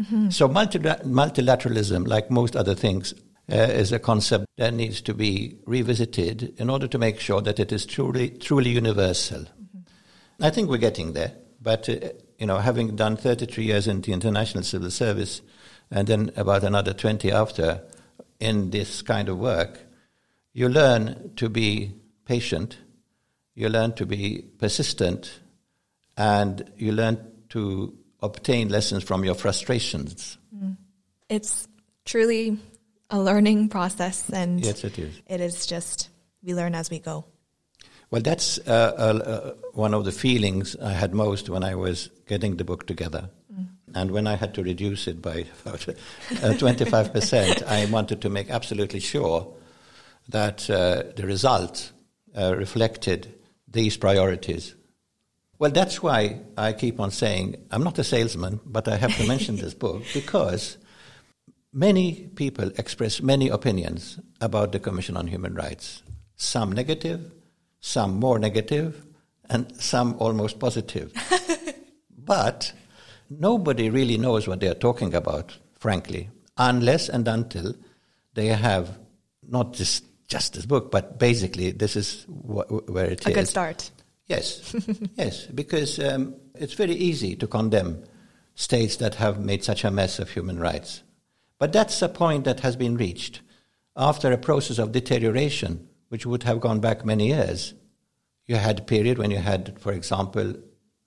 Mm-hmm. 0.00 0.30
So 0.30 0.48
multilateralism, 0.48 2.06
like 2.08 2.30
most 2.30 2.56
other 2.56 2.74
things, 2.74 3.14
uh, 3.50 3.56
is 3.56 3.92
a 3.92 3.98
concept 3.98 4.46
that 4.56 4.72
needs 4.72 5.00
to 5.02 5.14
be 5.14 5.58
revisited 5.66 6.54
in 6.58 6.70
order 6.70 6.86
to 6.86 6.98
make 6.98 7.20
sure 7.20 7.40
that 7.42 7.58
it 7.58 7.72
is 7.72 7.84
truly 7.84 8.30
truly 8.30 8.70
universal. 8.70 9.40
Mm-hmm. 9.40 10.44
I 10.44 10.50
think 10.50 10.70
we're 10.70 10.78
getting 10.78 11.12
there, 11.12 11.32
but 11.60 11.88
uh, 11.88 11.96
you 12.38 12.46
know, 12.46 12.58
having 12.58 12.96
done 12.96 13.16
33 13.16 13.64
years 13.64 13.86
in 13.86 14.00
the 14.00 14.12
international 14.12 14.64
civil 14.64 14.90
service, 14.90 15.42
and 15.90 16.08
then 16.08 16.32
about 16.36 16.64
another 16.64 16.94
20 16.94 17.30
after 17.30 17.82
in 18.40 18.70
this 18.70 19.02
kind 19.02 19.28
of 19.28 19.38
work, 19.38 19.78
you 20.52 20.68
learn 20.68 21.32
to 21.36 21.48
be 21.48 21.92
patient, 22.24 22.78
you 23.54 23.68
learn 23.68 23.92
to 23.92 24.06
be 24.06 24.44
persistent, 24.58 25.40
and 26.16 26.70
you 26.76 26.92
learn 26.92 27.18
to 27.50 27.96
obtain 28.22 28.68
lessons 28.68 29.04
from 29.04 29.24
your 29.24 29.34
frustrations. 29.34 30.38
Mm. 30.54 30.76
It's 31.28 31.68
truly 32.04 32.58
a 33.10 33.20
learning 33.20 33.68
process, 33.68 34.30
and 34.30 34.64
yes, 34.64 34.84
it 34.84 34.98
is. 34.98 35.20
It 35.26 35.40
is 35.40 35.66
just 35.66 36.08
we 36.42 36.54
learn 36.54 36.74
as 36.74 36.90
we 36.90 36.98
go. 36.98 37.24
Well, 38.10 38.20
that's 38.22 38.58
uh, 38.58 38.92
uh, 38.98 39.28
uh, 39.30 39.54
one 39.72 39.94
of 39.94 40.04
the 40.04 40.12
feelings 40.12 40.76
I 40.76 40.92
had 40.92 41.14
most 41.14 41.48
when 41.48 41.64
I 41.64 41.74
was 41.74 42.10
getting 42.26 42.56
the 42.56 42.64
book 42.64 42.86
together. 42.86 43.30
Mm. 43.50 43.68
And 43.94 44.10
when 44.10 44.26
I 44.26 44.36
had 44.36 44.52
to 44.54 44.62
reduce 44.62 45.08
it 45.08 45.22
by 45.22 45.46
about 45.64 45.80
25%, 45.80 47.62
uh, 47.62 47.64
I 47.66 47.86
wanted 47.86 48.20
to 48.20 48.28
make 48.28 48.50
absolutely 48.50 49.00
sure 49.00 49.54
that 50.28 50.68
uh, 50.68 51.04
the 51.16 51.26
result 51.26 51.92
uh, 52.36 52.54
reflected 52.56 53.32
these 53.66 53.96
priorities. 53.96 54.74
Well, 55.62 55.70
that's 55.70 56.02
why 56.02 56.40
I 56.58 56.72
keep 56.72 56.98
on 56.98 57.12
saying 57.12 57.54
I'm 57.70 57.84
not 57.84 57.98
a 57.98 58.04
salesman, 58.04 58.60
but 58.66 58.88
I 58.88 58.96
have 58.96 59.16
to 59.16 59.26
mention 59.28 59.56
this 59.56 59.74
book 59.74 60.02
because 60.14 60.76
Many 61.74 62.28
people 62.34 62.70
express 62.76 63.22
many 63.22 63.48
opinions 63.48 64.18
about 64.42 64.72
the 64.72 64.78
Commission 64.78 65.16
on 65.16 65.26
Human 65.26 65.54
Rights, 65.54 66.02
some 66.36 66.70
negative, 66.70 67.32
some 67.80 68.20
more 68.20 68.38
negative, 68.38 69.02
and 69.48 69.74
some 69.80 70.16
almost 70.18 70.58
positive. 70.58 71.14
but 72.18 72.74
nobody 73.30 73.88
really 73.88 74.18
knows 74.18 74.46
what 74.46 74.60
they 74.60 74.68
are 74.68 74.74
talking 74.74 75.14
about, 75.14 75.56
frankly, 75.78 76.28
unless 76.58 77.08
and 77.08 77.26
until 77.26 77.74
they 78.34 78.48
have 78.48 78.98
not 79.48 79.72
just, 79.72 80.04
just 80.28 80.52
this 80.52 80.66
book, 80.66 80.90
but 80.90 81.18
basically 81.18 81.70
this 81.70 81.96
is 81.96 82.24
wh- 82.24 82.68
where 82.90 83.06
it 83.06 83.24
A 83.24 83.30
is. 83.30 83.34
good 83.34 83.48
start. 83.48 83.90
Yes, 84.26 84.74
yes, 85.16 85.46
because 85.46 85.98
um, 85.98 86.36
it's 86.54 86.74
very 86.74 86.94
easy 86.94 87.36
to 87.36 87.46
condemn 87.46 88.04
states 88.54 88.96
that 88.96 89.16
have 89.16 89.40
made 89.40 89.64
such 89.64 89.84
a 89.84 89.90
mess 89.90 90.18
of 90.18 90.30
human 90.30 90.58
rights. 90.58 91.02
But 91.58 91.72
that's 91.72 92.02
a 92.02 92.08
point 92.08 92.44
that 92.44 92.60
has 92.60 92.76
been 92.76 92.96
reached 92.96 93.40
after 93.96 94.32
a 94.32 94.38
process 94.38 94.78
of 94.78 94.92
deterioration, 94.92 95.88
which 96.08 96.26
would 96.26 96.42
have 96.44 96.60
gone 96.60 96.80
back 96.80 97.04
many 97.04 97.28
years. 97.28 97.74
You 98.46 98.56
had 98.56 98.80
a 98.80 98.82
period 98.82 99.18
when 99.18 99.30
you 99.30 99.38
had, 99.38 99.78
for 99.80 99.92
example, 99.92 100.54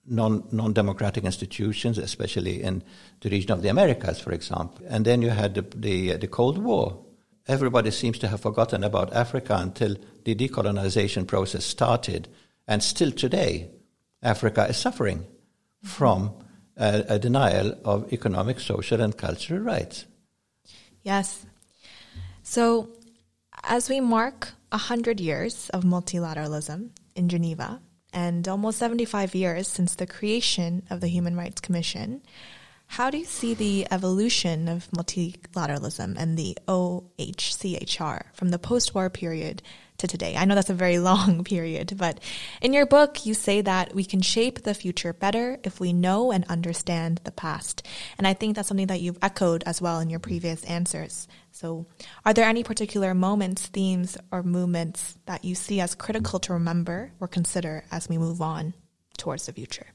non, 0.06 0.46
non-democratic 0.52 1.24
institutions, 1.24 1.98
especially 1.98 2.62
in 2.62 2.82
the 3.20 3.30
region 3.30 3.52
of 3.52 3.62
the 3.62 3.68
Americas, 3.68 4.20
for 4.20 4.32
example. 4.32 4.84
And 4.88 5.04
then 5.04 5.22
you 5.22 5.30
had 5.30 5.54
the, 5.54 5.62
the, 5.74 6.16
the 6.16 6.28
Cold 6.28 6.58
War. 6.58 7.04
Everybody 7.48 7.90
seems 7.90 8.18
to 8.20 8.28
have 8.28 8.40
forgotten 8.40 8.82
about 8.82 9.12
Africa 9.12 9.56
until 9.60 9.96
the 10.24 10.34
decolonization 10.34 11.26
process 11.26 11.64
started. 11.64 12.28
And 12.68 12.82
still 12.82 13.12
today, 13.12 13.70
Africa 14.22 14.66
is 14.68 14.76
suffering 14.76 15.26
from 15.82 16.34
a, 16.76 17.04
a 17.08 17.18
denial 17.18 17.78
of 17.84 18.12
economic, 18.12 18.60
social, 18.60 19.00
and 19.00 19.16
cultural 19.16 19.60
rights. 19.60 20.06
Yes. 21.02 21.46
So, 22.42 22.90
as 23.64 23.88
we 23.88 24.00
mark 24.00 24.52
100 24.70 25.20
years 25.20 25.70
of 25.70 25.84
multilateralism 25.84 26.90
in 27.14 27.28
Geneva 27.28 27.80
and 28.12 28.46
almost 28.48 28.78
75 28.78 29.34
years 29.34 29.68
since 29.68 29.94
the 29.94 30.06
creation 30.06 30.82
of 30.90 31.00
the 31.00 31.08
Human 31.08 31.36
Rights 31.36 31.60
Commission, 31.60 32.22
how 32.88 33.10
do 33.10 33.18
you 33.18 33.24
see 33.24 33.54
the 33.54 33.86
evolution 33.90 34.68
of 34.68 34.88
multilateralism 34.90 36.16
and 36.16 36.36
the 36.36 36.56
OHCHR 36.68 38.32
from 38.32 38.50
the 38.50 38.58
post 38.58 38.94
war 38.94 39.10
period 39.10 39.62
to 39.98 40.06
today? 40.06 40.36
I 40.36 40.44
know 40.44 40.54
that's 40.54 40.70
a 40.70 40.74
very 40.74 40.98
long 41.10 41.44
period, 41.44 41.94
but 41.96 42.20
in 42.60 42.72
your 42.72 42.86
book, 42.86 43.26
you 43.26 43.34
say 43.34 43.60
that 43.62 43.94
we 43.94 44.04
can 44.04 44.20
shape 44.20 44.62
the 44.62 44.74
future 44.74 45.12
better 45.12 45.58
if 45.64 45.80
we 45.80 45.92
know 45.92 46.32
and 46.32 46.44
understand 46.46 47.20
the 47.24 47.32
past. 47.32 47.86
And 48.18 48.26
I 48.26 48.34
think 48.34 48.56
that's 48.56 48.68
something 48.68 48.86
that 48.88 49.00
you've 49.00 49.18
echoed 49.22 49.62
as 49.64 49.80
well 49.80 50.00
in 50.00 50.10
your 50.10 50.20
previous 50.20 50.64
answers. 50.64 51.28
So, 51.52 51.86
are 52.24 52.34
there 52.34 52.48
any 52.48 52.62
particular 52.62 53.14
moments, 53.14 53.66
themes, 53.66 54.18
or 54.30 54.42
movements 54.42 55.16
that 55.26 55.44
you 55.44 55.54
see 55.54 55.80
as 55.80 55.94
critical 55.94 56.38
to 56.40 56.52
remember 56.52 57.12
or 57.18 57.28
consider 57.28 57.84
as 57.90 58.08
we 58.08 58.18
move 58.18 58.42
on 58.42 58.74
towards 59.16 59.46
the 59.46 59.52
future? 59.52 59.86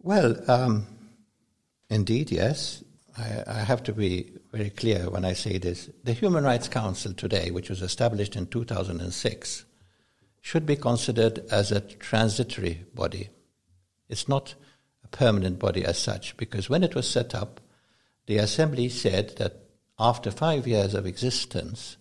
Well, 0.00 0.36
um, 0.50 0.86
indeed, 1.90 2.30
yes. 2.30 2.82
I, 3.16 3.44
I, 3.46 3.58
have 3.60 3.82
to 3.84 3.92
be 3.92 4.32
very 4.52 4.70
clear 4.70 5.10
when 5.10 5.24
I 5.24 5.34
say 5.34 5.58
this. 5.58 5.90
The 6.04 6.12
Human 6.12 6.44
Rights 6.44 6.68
Council 6.68 7.12
today, 7.12 7.50
which 7.50 7.68
was 7.68 7.82
established 7.82 8.36
in 8.36 8.46
2006, 8.46 9.64
should 10.40 10.66
be 10.66 10.76
considered 10.76 11.40
as 11.50 11.70
a 11.70 11.80
transitory 11.80 12.84
body. 12.94 13.28
It's 14.08 14.28
not 14.28 14.54
a 15.04 15.08
permanent 15.08 15.58
body 15.58 15.84
as 15.84 15.98
such, 15.98 16.36
because 16.36 16.70
when 16.70 16.82
it 16.82 16.94
was 16.94 17.08
set 17.08 17.34
up, 17.34 17.60
the 18.26 18.38
Assembly 18.38 18.88
said 18.88 19.36
that 19.36 19.56
after 19.98 20.30
five 20.30 20.66
years 20.66 20.94
of 20.94 21.06
existence, 21.06 21.96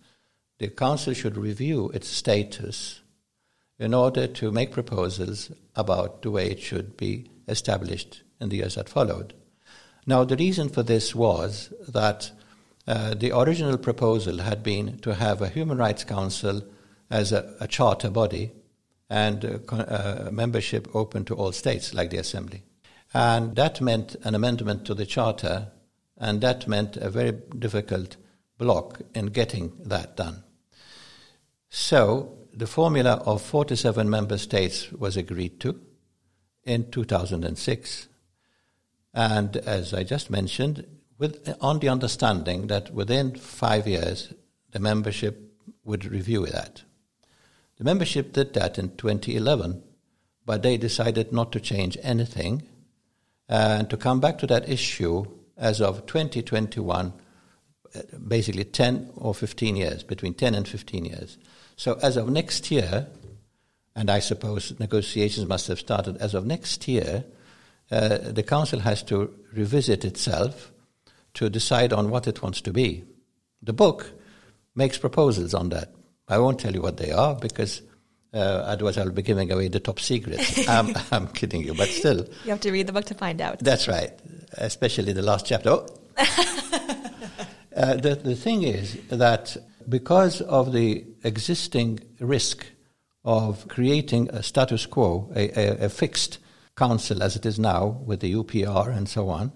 the 0.59 0.69
Council 0.69 1.13
should 1.13 1.37
review 1.37 1.89
its 1.89 2.07
status 2.07 3.01
in 3.79 3.93
order 3.93 4.27
to 4.27 4.51
make 4.51 4.71
proposals 4.71 5.51
about 5.75 6.21
the 6.21 6.31
way 6.31 6.49
it 6.49 6.59
should 6.59 6.95
be 6.95 7.29
established 7.47 8.21
in 8.39 8.49
the 8.49 8.57
years 8.57 8.75
that 8.75 8.87
followed. 8.87 9.33
Now, 10.05 10.23
the 10.23 10.35
reason 10.35 10.69
for 10.69 10.83
this 10.83 11.13
was 11.13 11.73
that 11.87 12.31
uh, 12.87 13.13
the 13.13 13.37
original 13.37 13.77
proposal 13.77 14.39
had 14.39 14.63
been 14.63 14.97
to 14.99 15.15
have 15.15 15.41
a 15.41 15.49
Human 15.49 15.77
Rights 15.77 16.03
Council 16.03 16.63
as 17.09 17.31
a, 17.31 17.55
a 17.59 17.67
charter 17.67 18.09
body 18.09 18.51
and 19.09 19.61
uh, 19.69 19.75
uh, 19.75 20.29
membership 20.31 20.87
open 20.95 21.25
to 21.25 21.35
all 21.35 21.51
states, 21.51 21.93
like 21.93 22.09
the 22.09 22.17
Assembly. 22.17 22.63
And 23.13 23.55
that 23.57 23.81
meant 23.81 24.15
an 24.23 24.35
amendment 24.35 24.85
to 24.85 24.93
the 24.93 25.05
Charter, 25.05 25.67
and 26.17 26.41
that 26.41 26.67
meant 26.67 26.95
a 26.97 27.09
very 27.09 27.33
difficult 27.59 28.15
block 28.57 29.01
in 29.13 29.27
getting 29.27 29.73
that 29.83 30.15
done. 30.15 30.43
So 31.69 32.37
the 32.53 32.67
formula 32.67 33.21
of 33.25 33.41
47 33.41 34.09
member 34.09 34.37
states 34.37 34.91
was 34.91 35.17
agreed 35.17 35.59
to 35.61 35.79
in 36.63 36.89
2006. 36.89 38.07
And 39.13 39.57
as 39.57 39.93
I 39.93 40.03
just 40.03 40.29
mentioned, 40.29 40.85
with, 41.17 41.55
on 41.61 41.79
the 41.79 41.89
understanding 41.89 42.67
that 42.67 42.93
within 42.93 43.35
five 43.35 43.87
years, 43.87 44.33
the 44.71 44.79
membership 44.79 45.53
would 45.83 46.05
review 46.05 46.45
that. 46.47 46.83
The 47.77 47.83
membership 47.83 48.33
did 48.33 48.53
that 48.53 48.77
in 48.77 48.95
2011, 48.95 49.83
but 50.45 50.63
they 50.63 50.77
decided 50.77 51.31
not 51.31 51.51
to 51.51 51.59
change 51.59 51.97
anything 52.01 52.63
and 53.49 53.89
to 53.89 53.97
come 53.97 54.19
back 54.19 54.37
to 54.39 54.47
that 54.47 54.69
issue 54.69 55.25
as 55.57 55.81
of 55.81 56.05
2021, 56.05 57.13
basically 58.27 58.63
10 58.63 59.11
or 59.15 59.35
15 59.35 59.75
years, 59.75 60.03
between 60.03 60.33
10 60.33 60.55
and 60.55 60.67
15 60.67 61.05
years. 61.05 61.37
So 61.75 61.99
as 62.01 62.17
of 62.17 62.29
next 62.29 62.71
year, 62.71 63.07
and 63.95 64.09
I 64.09 64.19
suppose 64.19 64.79
negotiations 64.79 65.47
must 65.47 65.67
have 65.67 65.79
started 65.79 66.17
as 66.17 66.33
of 66.33 66.45
next 66.45 66.87
year, 66.87 67.25
uh, 67.91 68.17
the 68.17 68.43
council 68.43 68.79
has 68.79 69.03
to 69.03 69.33
revisit 69.53 70.05
itself 70.05 70.71
to 71.33 71.49
decide 71.49 71.93
on 71.93 72.09
what 72.09 72.27
it 72.27 72.41
wants 72.41 72.61
to 72.61 72.73
be. 72.73 73.03
The 73.61 73.73
book 73.73 74.11
makes 74.75 74.97
proposals 74.97 75.53
on 75.53 75.69
that. 75.69 75.93
I 76.27 76.37
won't 76.39 76.59
tell 76.59 76.73
you 76.73 76.81
what 76.81 76.97
they 76.97 77.11
are 77.11 77.35
because 77.35 77.81
uh, 78.33 78.37
otherwise 78.37 78.97
I'll 78.97 79.11
be 79.11 79.21
giving 79.21 79.51
away 79.51 79.67
the 79.67 79.79
top 79.79 79.99
secrets. 79.99 80.67
I'm, 80.69 80.95
I'm, 81.11 81.27
kidding 81.27 81.63
you, 81.63 81.73
but 81.73 81.89
still. 81.89 82.25
You 82.45 82.51
have 82.51 82.61
to 82.61 82.71
read 82.71 82.87
the 82.87 82.93
book 82.93 83.05
to 83.05 83.13
find 83.13 83.41
out. 83.41 83.59
That's 83.59 83.87
right, 83.87 84.11
especially 84.53 85.13
the 85.13 85.21
last 85.21 85.45
chapter. 85.45 85.69
Oh. 85.69 85.85
uh, 87.75 87.95
the, 87.95 88.19
the 88.23 88.35
thing 88.35 88.63
is 88.63 88.97
that 89.09 89.57
because 89.89 90.41
of 90.41 90.71
the 90.71 91.05
existing 91.23 91.99
risk 92.19 92.65
of 93.25 93.67
creating 93.67 94.29
a 94.29 94.41
status 94.41 94.85
quo, 94.85 95.29
a, 95.35 95.49
a, 95.59 95.85
a 95.85 95.89
fixed 95.89 96.39
council 96.75 97.21
as 97.21 97.35
it 97.35 97.45
is 97.45 97.59
now 97.59 98.01
with 98.05 98.21
the 98.21 98.33
UPR 98.33 98.95
and 98.95 99.07
so 99.07 99.29
on, 99.29 99.51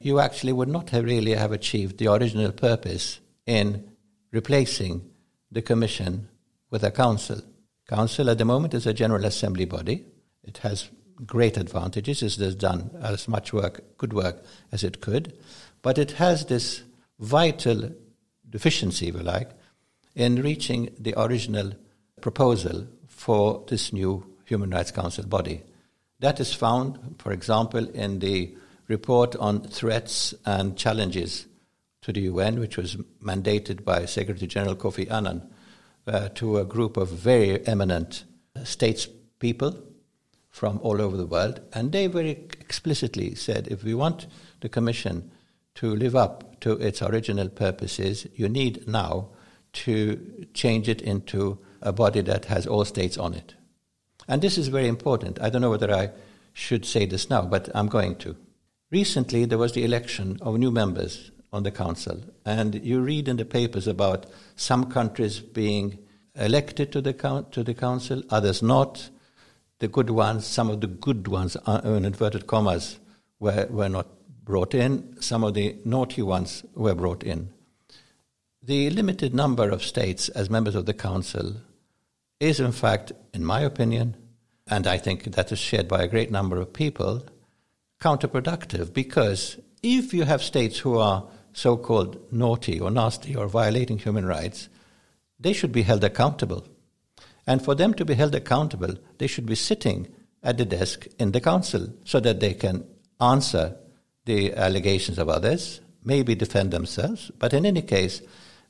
you 0.00 0.18
actually 0.18 0.52
would 0.52 0.68
not 0.68 0.90
have 0.90 1.04
really 1.04 1.34
have 1.34 1.52
achieved 1.52 1.98
the 1.98 2.12
original 2.12 2.52
purpose 2.52 3.20
in 3.46 3.90
replacing 4.32 5.10
the 5.50 5.62
commission 5.62 6.28
with 6.70 6.82
a 6.84 6.90
council. 6.90 7.42
Council 7.86 8.30
at 8.30 8.38
the 8.38 8.44
moment 8.44 8.72
is 8.74 8.86
a 8.86 8.94
general 8.94 9.24
assembly 9.24 9.64
body. 9.64 10.04
It 10.44 10.58
has 10.58 10.88
great 11.26 11.56
advantages. 11.56 12.22
It 12.22 12.38
has 12.38 12.54
done 12.54 12.90
as 13.02 13.28
much 13.28 13.52
work, 13.52 13.82
good 13.98 14.12
work 14.12 14.42
as 14.72 14.84
it 14.84 15.00
could, 15.00 15.34
but 15.82 15.98
it 15.98 16.12
has 16.12 16.46
this 16.46 16.82
vital 17.18 17.92
deficiency, 18.48 19.08
if 19.08 19.14
you 19.14 19.22
like, 19.22 19.50
in 20.14 20.42
reaching 20.42 20.94
the 20.98 21.14
original 21.20 21.72
proposal 22.20 22.86
for 23.08 23.64
this 23.68 23.92
new 23.92 24.24
Human 24.46 24.70
Rights 24.70 24.90
Council 24.90 25.26
body. 25.26 25.62
That 26.20 26.38
is 26.38 26.52
found, 26.52 27.16
for 27.18 27.32
example, 27.32 27.88
in 27.88 28.18
the 28.18 28.54
report 28.88 29.36
on 29.36 29.62
threats 29.62 30.34
and 30.44 30.76
challenges 30.76 31.46
to 32.02 32.12
the 32.12 32.22
UN, 32.22 32.60
which 32.60 32.76
was 32.76 32.96
mandated 33.22 33.84
by 33.84 34.04
Secretary 34.04 34.46
General 34.46 34.76
Kofi 34.76 35.10
Annan 35.10 35.48
uh, 36.06 36.28
to 36.30 36.58
a 36.58 36.64
group 36.64 36.96
of 36.96 37.08
very 37.08 37.66
eminent 37.66 38.24
statespeople 38.58 39.82
from 40.50 40.78
all 40.82 41.00
over 41.00 41.16
the 41.16 41.26
world. 41.26 41.60
And 41.72 41.92
they 41.92 42.06
very 42.06 42.30
explicitly 42.30 43.34
said 43.34 43.68
if 43.68 43.82
we 43.82 43.94
want 43.94 44.26
the 44.60 44.68
Commission 44.68 45.30
to 45.76 45.94
live 45.94 46.16
up 46.16 46.60
to 46.60 46.72
its 46.72 47.00
original 47.00 47.48
purposes, 47.48 48.26
you 48.34 48.48
need 48.48 48.86
now 48.86 49.28
to 49.72 50.46
change 50.52 50.88
it 50.88 51.00
into 51.00 51.58
a 51.80 51.92
body 51.92 52.20
that 52.22 52.46
has 52.46 52.66
all 52.66 52.84
states 52.84 53.16
on 53.16 53.32
it. 53.32 53.54
And 54.28 54.42
this 54.42 54.58
is 54.58 54.68
very 54.68 54.88
important. 54.88 55.40
I 55.40 55.50
don't 55.50 55.62
know 55.62 55.70
whether 55.70 55.92
I 55.92 56.10
should 56.52 56.84
say 56.84 57.06
this 57.06 57.30
now, 57.30 57.42
but 57.42 57.68
I'm 57.74 57.88
going 57.88 58.16
to. 58.16 58.36
Recently, 58.90 59.44
there 59.44 59.58
was 59.58 59.72
the 59.72 59.84
election 59.84 60.38
of 60.42 60.58
new 60.58 60.70
members 60.70 61.30
on 61.52 61.62
the 61.62 61.70
council, 61.70 62.20
and 62.44 62.74
you 62.84 63.00
read 63.00 63.28
in 63.28 63.36
the 63.36 63.44
papers 63.44 63.86
about 63.86 64.26
some 64.56 64.90
countries 64.90 65.40
being 65.40 65.98
elected 66.34 66.92
to 66.92 67.00
the, 67.00 67.12
to 67.50 67.62
the 67.62 67.74
council, 67.74 68.22
others 68.30 68.62
not. 68.62 69.10
The 69.78 69.88
good 69.88 70.10
ones, 70.10 70.46
some 70.46 70.68
of 70.70 70.80
the 70.80 70.86
good 70.86 71.26
ones, 71.26 71.56
uh, 71.66 71.80
in 71.84 72.04
inverted 72.04 72.46
commas, 72.46 72.98
were, 73.38 73.66
were 73.70 73.88
not 73.88 74.08
brought 74.44 74.74
in. 74.74 75.20
Some 75.20 75.42
of 75.42 75.54
the 75.54 75.76
naughty 75.84 76.22
ones 76.22 76.64
were 76.74 76.94
brought 76.94 77.22
in. 77.22 77.50
The 78.62 78.90
limited 78.90 79.34
number 79.34 79.70
of 79.70 79.82
states 79.82 80.28
as 80.28 80.50
members 80.50 80.74
of 80.74 80.86
the 80.86 80.94
council 80.94 81.56
is, 82.40 82.58
in 82.58 82.72
fact, 82.72 83.12
in 83.32 83.44
my 83.44 83.60
opinion, 83.60 84.16
and 84.66 84.86
I 84.86 84.98
think 84.98 85.24
that 85.24 85.52
is 85.52 85.58
shared 85.58 85.86
by 85.86 86.02
a 86.02 86.08
great 86.08 86.30
number 86.30 86.60
of 86.60 86.72
people, 86.72 87.24
counterproductive 88.00 88.92
because 88.92 89.58
if 89.82 90.14
you 90.14 90.24
have 90.24 90.42
states 90.42 90.78
who 90.78 90.98
are 90.98 91.26
so 91.52 91.76
called 91.76 92.32
naughty 92.32 92.80
or 92.80 92.90
nasty 92.90 93.36
or 93.36 93.46
violating 93.46 93.98
human 93.98 94.24
rights, 94.24 94.68
they 95.38 95.52
should 95.52 95.72
be 95.72 95.82
held 95.82 96.02
accountable. 96.02 96.66
And 97.46 97.62
for 97.62 97.74
them 97.74 97.94
to 97.94 98.04
be 98.04 98.14
held 98.14 98.34
accountable, 98.34 98.94
they 99.18 99.26
should 99.26 99.46
be 99.46 99.54
sitting 99.54 100.08
at 100.42 100.56
the 100.56 100.64
desk 100.64 101.06
in 101.18 101.32
the 101.32 101.40
council 101.40 101.88
so 102.04 102.20
that 102.20 102.40
they 102.40 102.54
can 102.54 102.84
answer 103.20 103.76
the 104.24 104.54
allegations 104.54 105.18
of 105.18 105.28
others, 105.28 105.80
maybe 106.04 106.34
defend 106.34 106.70
themselves, 106.70 107.30
but 107.38 107.52
in 107.52 107.66
any 107.66 107.82
case, 107.82 108.22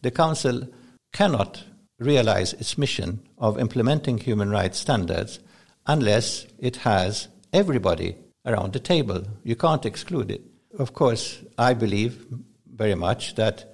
the 0.03 0.11
Council 0.11 0.67
cannot 1.13 1.63
realize 2.01 2.55
its 2.55 2.79
mission 2.79 3.21
of 3.39 3.59
implementing 3.59 4.19
human 4.19 4.51
rights 4.51 4.79
standards 4.79 5.39
unless 5.87 6.47
it 6.59 6.77
has 6.77 7.29
everybody 7.53 8.17
around 8.47 8.73
the 8.73 8.81
table. 8.81 9.23
You 9.45 9.55
can't 9.55 9.85
exclude 9.85 10.31
it. 10.31 10.43
Of 10.79 10.95
course, 10.95 11.39
I 11.59 11.75
believe 11.75 12.27
very 12.67 12.95
much 12.95 13.35
that 13.35 13.73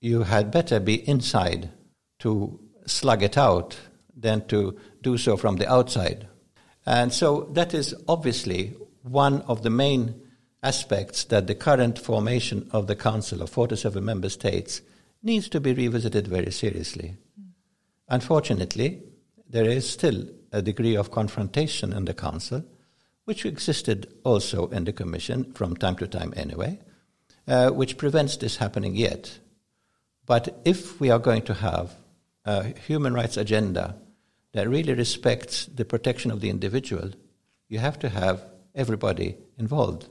you 0.00 0.22
had 0.22 0.50
better 0.50 0.80
be 0.80 1.06
inside 1.08 1.70
to 2.20 2.58
slug 2.86 3.22
it 3.22 3.36
out 3.36 3.76
than 4.16 4.46
to 4.48 4.78
do 5.02 5.18
so 5.18 5.36
from 5.36 5.56
the 5.56 5.70
outside. 5.70 6.26
And 6.86 7.12
so 7.12 7.48
that 7.52 7.74
is 7.74 7.94
obviously 8.08 8.74
one 9.02 9.42
of 9.42 9.62
the 9.62 9.70
main 9.70 10.22
aspects 10.62 11.24
that 11.24 11.46
the 11.46 11.54
current 11.54 11.98
formation 11.98 12.68
of 12.72 12.86
the 12.86 12.96
Council 12.96 13.42
of 13.42 13.50
47 13.50 14.02
member 14.02 14.28
states 14.28 14.80
needs 15.22 15.48
to 15.50 15.60
be 15.60 15.74
revisited 15.74 16.28
very 16.28 16.50
seriously. 16.50 17.16
Unfortunately, 18.08 19.02
there 19.48 19.64
is 19.64 19.88
still 19.88 20.26
a 20.52 20.62
degree 20.62 20.96
of 20.96 21.10
confrontation 21.10 21.92
in 21.92 22.04
the 22.04 22.14
Council, 22.14 22.64
which 23.24 23.44
existed 23.44 24.06
also 24.24 24.68
in 24.68 24.84
the 24.84 24.92
Commission 24.92 25.52
from 25.52 25.76
time 25.76 25.96
to 25.96 26.06
time 26.06 26.32
anyway, 26.36 26.78
uh, 27.48 27.70
which 27.70 27.98
prevents 27.98 28.36
this 28.36 28.56
happening 28.56 28.94
yet. 28.94 29.38
But 30.24 30.60
if 30.64 31.00
we 31.00 31.10
are 31.10 31.18
going 31.18 31.42
to 31.42 31.54
have 31.54 31.94
a 32.44 32.64
human 32.78 33.14
rights 33.14 33.36
agenda 33.36 33.96
that 34.52 34.68
really 34.68 34.94
respects 34.94 35.66
the 35.66 35.84
protection 35.84 36.30
of 36.30 36.40
the 36.40 36.50
individual, 36.50 37.10
you 37.68 37.78
have 37.78 37.98
to 38.00 38.08
have 38.08 38.44
everybody 38.74 39.36
involved. 39.58 40.08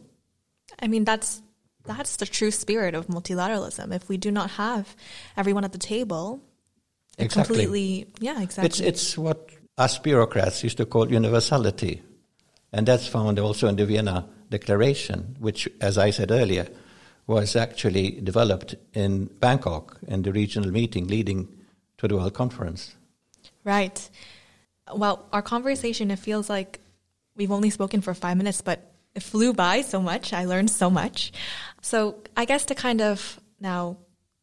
I 0.80 0.88
mean, 0.88 1.06
that's 1.06 1.42
that's 1.86 2.16
the 2.18 2.26
true 2.26 2.52
spirit 2.52 2.96
of 2.96 3.08
multilateralism. 3.08 3.94
If 3.94 4.10
we 4.10 4.18
do 4.18 4.32
not 4.32 4.52
have 4.52 4.96
everyone 5.38 5.64
at 5.64 5.72
the 5.72 5.78
table, 5.78 6.42
exactly. 7.18 7.66
completely, 7.66 8.08
yeah, 8.20 8.42
exactly. 8.42 8.68
It's 8.68 8.80
it's 8.80 9.18
what 9.18 9.50
us 9.78 9.98
bureaucrats 10.00 10.64
used 10.64 10.78
to 10.78 10.86
call 10.86 11.12
universality, 11.12 12.02
and 12.72 12.88
that's 12.88 13.08
found 13.08 13.40
also 13.40 13.68
in 13.68 13.76
the 13.76 13.86
Vienna 13.86 14.28
Declaration, 14.50 15.36
which, 15.40 15.68
as 15.82 15.98
I 15.98 16.12
said 16.12 16.32
earlier, 16.32 16.68
was 17.28 17.56
actually 17.56 18.12
developed 18.22 18.76
in 18.94 19.26
Bangkok 19.26 19.98
in 20.08 20.22
the 20.22 20.32
regional 20.32 20.72
meeting 20.72 21.08
leading 21.08 21.48
to 21.98 22.08
the 22.08 22.16
World 22.16 22.34
Conference. 22.34 22.96
Right. 23.64 24.10
Well, 24.94 25.26
our 25.34 25.42
conversation, 25.42 26.12
it 26.12 26.20
feels 26.20 26.50
like 26.50 26.80
we've 27.36 27.52
only 27.52 27.72
spoken 27.72 28.02
for 28.02 28.14
five 28.14 28.38
minutes, 28.38 28.62
but 28.62 28.94
it 29.16 29.24
flew 29.24 29.54
by 29.54 29.82
so 29.82 30.02
much. 30.02 30.34
I 30.34 30.46
learned 30.46 30.70
so 30.70 30.90
much. 30.90 31.32
So 31.82 32.22
I 32.38 32.46
guess 32.46 32.66
to 32.66 32.76
kind 32.76 33.02
of 33.02 33.40
now 33.60 33.98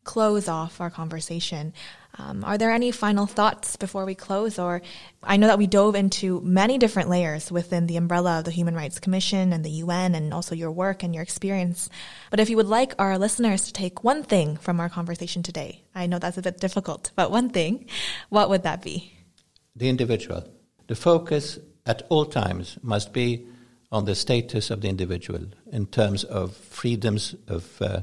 close 0.04 0.48
off 0.48 0.80
our 0.80 0.90
conversation, 0.90 1.72
um, 2.18 2.44
are 2.44 2.58
there 2.58 2.70
any 2.70 2.90
final 2.90 3.26
thoughts 3.26 3.76
before 3.76 4.04
we 4.04 4.14
close? 4.14 4.58
Or 4.58 4.82
I 5.22 5.38
know 5.38 5.46
that 5.46 5.58
we 5.58 5.66
dove 5.66 5.94
into 5.94 6.40
many 6.42 6.76
different 6.76 7.08
layers 7.08 7.50
within 7.50 7.86
the 7.86 7.96
umbrella 7.96 8.38
of 8.38 8.44
the 8.44 8.50
Human 8.50 8.74
Rights 8.74 9.00
Commission 9.00 9.52
and 9.52 9.64
the 9.64 9.70
UN 9.70 10.14
and 10.14 10.34
also 10.34 10.54
your 10.54 10.70
work 10.70 11.02
and 11.02 11.14
your 11.14 11.22
experience. 11.22 11.88
But 12.30 12.40
if 12.40 12.50
you 12.50 12.56
would 12.56 12.66
like 12.66 12.94
our 12.98 13.18
listeners 13.18 13.64
to 13.66 13.72
take 13.72 14.04
one 14.04 14.22
thing 14.22 14.56
from 14.58 14.78
our 14.78 14.90
conversation 14.90 15.42
today, 15.42 15.84
I 15.94 16.06
know 16.06 16.18
that's 16.18 16.38
a 16.38 16.42
bit 16.42 16.60
difficult, 16.60 17.12
but 17.16 17.30
one 17.30 17.48
thing, 17.48 17.86
what 18.28 18.50
would 18.50 18.62
that 18.64 18.82
be? 18.82 19.12
The 19.74 19.88
individual. 19.88 20.44
The 20.88 20.94
focus 20.94 21.58
at 21.86 22.02
all 22.10 22.26
times 22.26 22.78
must 22.82 23.14
be 23.14 23.46
on 23.90 24.04
the 24.04 24.14
status 24.14 24.70
of 24.70 24.82
the 24.82 24.88
individual 24.88 25.46
in 25.70 25.86
terms 25.86 26.24
of 26.24 26.54
freedoms 26.56 27.34
of 27.48 27.80
uh, 27.80 28.02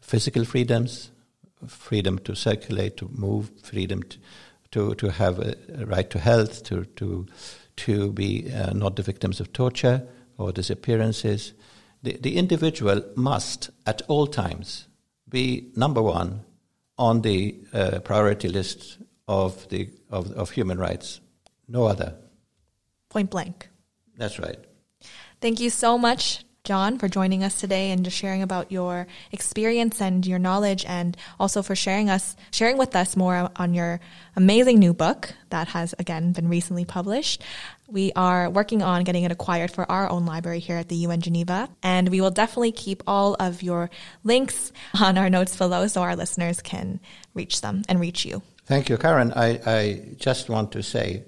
physical 0.00 0.44
freedoms, 0.44 1.10
freedom 1.66 2.18
to 2.20 2.34
circulate, 2.34 2.96
to 2.98 3.08
move, 3.12 3.50
freedom 3.62 4.02
to, 4.02 4.18
to, 4.70 4.94
to 4.94 5.10
have 5.10 5.38
a, 5.38 5.54
a 5.74 5.86
right 5.86 6.08
to 6.10 6.18
health, 6.18 6.62
to, 6.64 6.84
to, 6.84 7.26
to 7.76 8.12
be 8.12 8.52
uh, 8.52 8.72
not 8.72 8.96
the 8.96 9.02
victims 9.02 9.40
of 9.40 9.52
torture 9.52 10.06
or 10.36 10.52
disappearances. 10.52 11.52
The, 12.02 12.16
the 12.20 12.36
individual 12.36 13.02
must, 13.16 13.70
at 13.86 14.02
all 14.08 14.26
times, 14.26 14.86
be 15.28 15.70
number 15.74 16.02
one 16.02 16.44
on 16.96 17.22
the 17.22 17.56
uh, 17.72 18.00
priority 18.00 18.48
list 18.48 18.98
of, 19.26 19.68
the, 19.68 19.90
of, 20.10 20.32
of 20.32 20.50
human 20.50 20.78
rights. 20.78 21.20
No 21.68 21.84
other. 21.84 22.14
Point 23.08 23.30
blank. 23.30 23.68
That's 24.16 24.38
right. 24.38 24.58
Thank 25.40 25.60
you 25.60 25.70
so 25.70 25.98
much, 25.98 26.44
John, 26.68 26.98
for 26.98 27.08
joining 27.08 27.42
us 27.42 27.58
today 27.58 27.92
and 27.92 28.04
just 28.04 28.14
sharing 28.14 28.42
about 28.42 28.70
your 28.70 29.06
experience 29.32 30.02
and 30.02 30.26
your 30.26 30.38
knowledge 30.38 30.84
and 30.84 31.16
also 31.40 31.62
for 31.62 31.74
sharing 31.74 32.10
us, 32.10 32.36
sharing 32.50 32.76
with 32.76 32.94
us 32.94 33.16
more 33.16 33.48
on 33.56 33.72
your 33.72 34.00
amazing 34.36 34.78
new 34.78 34.92
book 34.92 35.32
that 35.48 35.68
has 35.68 35.94
again 35.98 36.32
been 36.32 36.46
recently 36.46 36.84
published. 36.84 37.42
We 37.86 38.12
are 38.14 38.50
working 38.50 38.82
on 38.82 39.04
getting 39.04 39.24
it 39.24 39.32
acquired 39.32 39.70
for 39.70 39.90
our 39.90 40.10
own 40.10 40.26
library 40.26 40.58
here 40.58 40.76
at 40.76 40.90
the 40.90 40.96
UN 40.96 41.22
Geneva, 41.22 41.70
and 41.82 42.10
we 42.10 42.20
will 42.20 42.30
definitely 42.30 42.72
keep 42.72 43.02
all 43.06 43.34
of 43.40 43.62
your 43.62 43.88
links 44.22 44.70
on 45.00 45.16
our 45.16 45.30
notes 45.30 45.56
below 45.56 45.86
so 45.86 46.02
our 46.02 46.16
listeners 46.16 46.60
can 46.60 47.00
reach 47.32 47.62
them 47.62 47.82
and 47.88 47.98
reach 47.98 48.26
you. 48.26 48.42
Thank 48.66 48.90
you, 48.90 48.98
Karen. 48.98 49.32
I, 49.32 49.58
I 49.64 50.02
just 50.18 50.50
want 50.50 50.72
to 50.72 50.82
say 50.82 51.24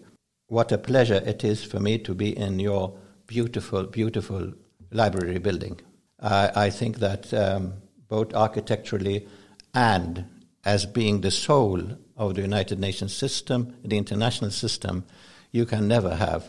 what 0.48 0.70
a 0.70 0.76
pleasure 0.76 1.22
it 1.24 1.44
is 1.44 1.64
for 1.64 1.80
me 1.80 1.96
to 2.00 2.12
be 2.12 2.36
in 2.36 2.60
your 2.60 2.98
beautiful, 3.26 3.84
beautiful 3.84 4.52
library 4.90 5.38
building. 5.38 5.80
Uh, 6.18 6.50
I 6.54 6.70
think 6.70 6.98
that 6.98 7.32
um, 7.32 7.74
both 8.08 8.34
architecturally 8.34 9.26
and 9.74 10.24
as 10.64 10.84
being 10.84 11.20
the 11.20 11.30
soul 11.30 11.80
of 12.16 12.34
the 12.34 12.42
United 12.42 12.78
Nations 12.78 13.14
system, 13.14 13.74
the 13.84 13.96
international 13.96 14.50
system, 14.50 15.04
you 15.52 15.64
can 15.64 15.88
never 15.88 16.14
have 16.14 16.44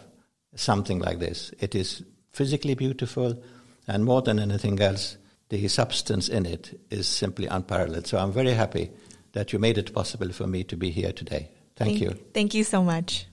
something 0.56 1.00
like 1.00 1.20
this. 1.20 1.52
It 1.60 1.76
is 1.76 2.04
physically 2.32 2.76
beautiful, 2.76 3.42
and 3.88 4.04
more 4.04 4.22
than 4.22 4.40
anything 4.40 4.82
else, 4.82 5.18
the 5.50 5.68
substance 5.68 6.30
in 6.30 6.46
it 6.46 6.80
is 6.90 7.08
simply 7.08 7.48
unparalleled. 7.48 8.08
So 8.08 8.18
I'm 8.18 8.32
very 8.32 8.54
happy 8.54 8.92
that 9.34 9.54
you 9.54 9.60
made 9.60 9.78
it 9.78 9.94
possible 9.94 10.32
for 10.32 10.48
me 10.48 10.64
to 10.66 10.76
be 10.76 10.92
here 10.92 11.14
today. 11.14 11.50
Thank, 11.76 12.00
thank 12.00 12.02
you. 12.02 12.20
Thank 12.34 12.54
you 12.54 12.64
so 12.64 12.84
much. 12.84 13.26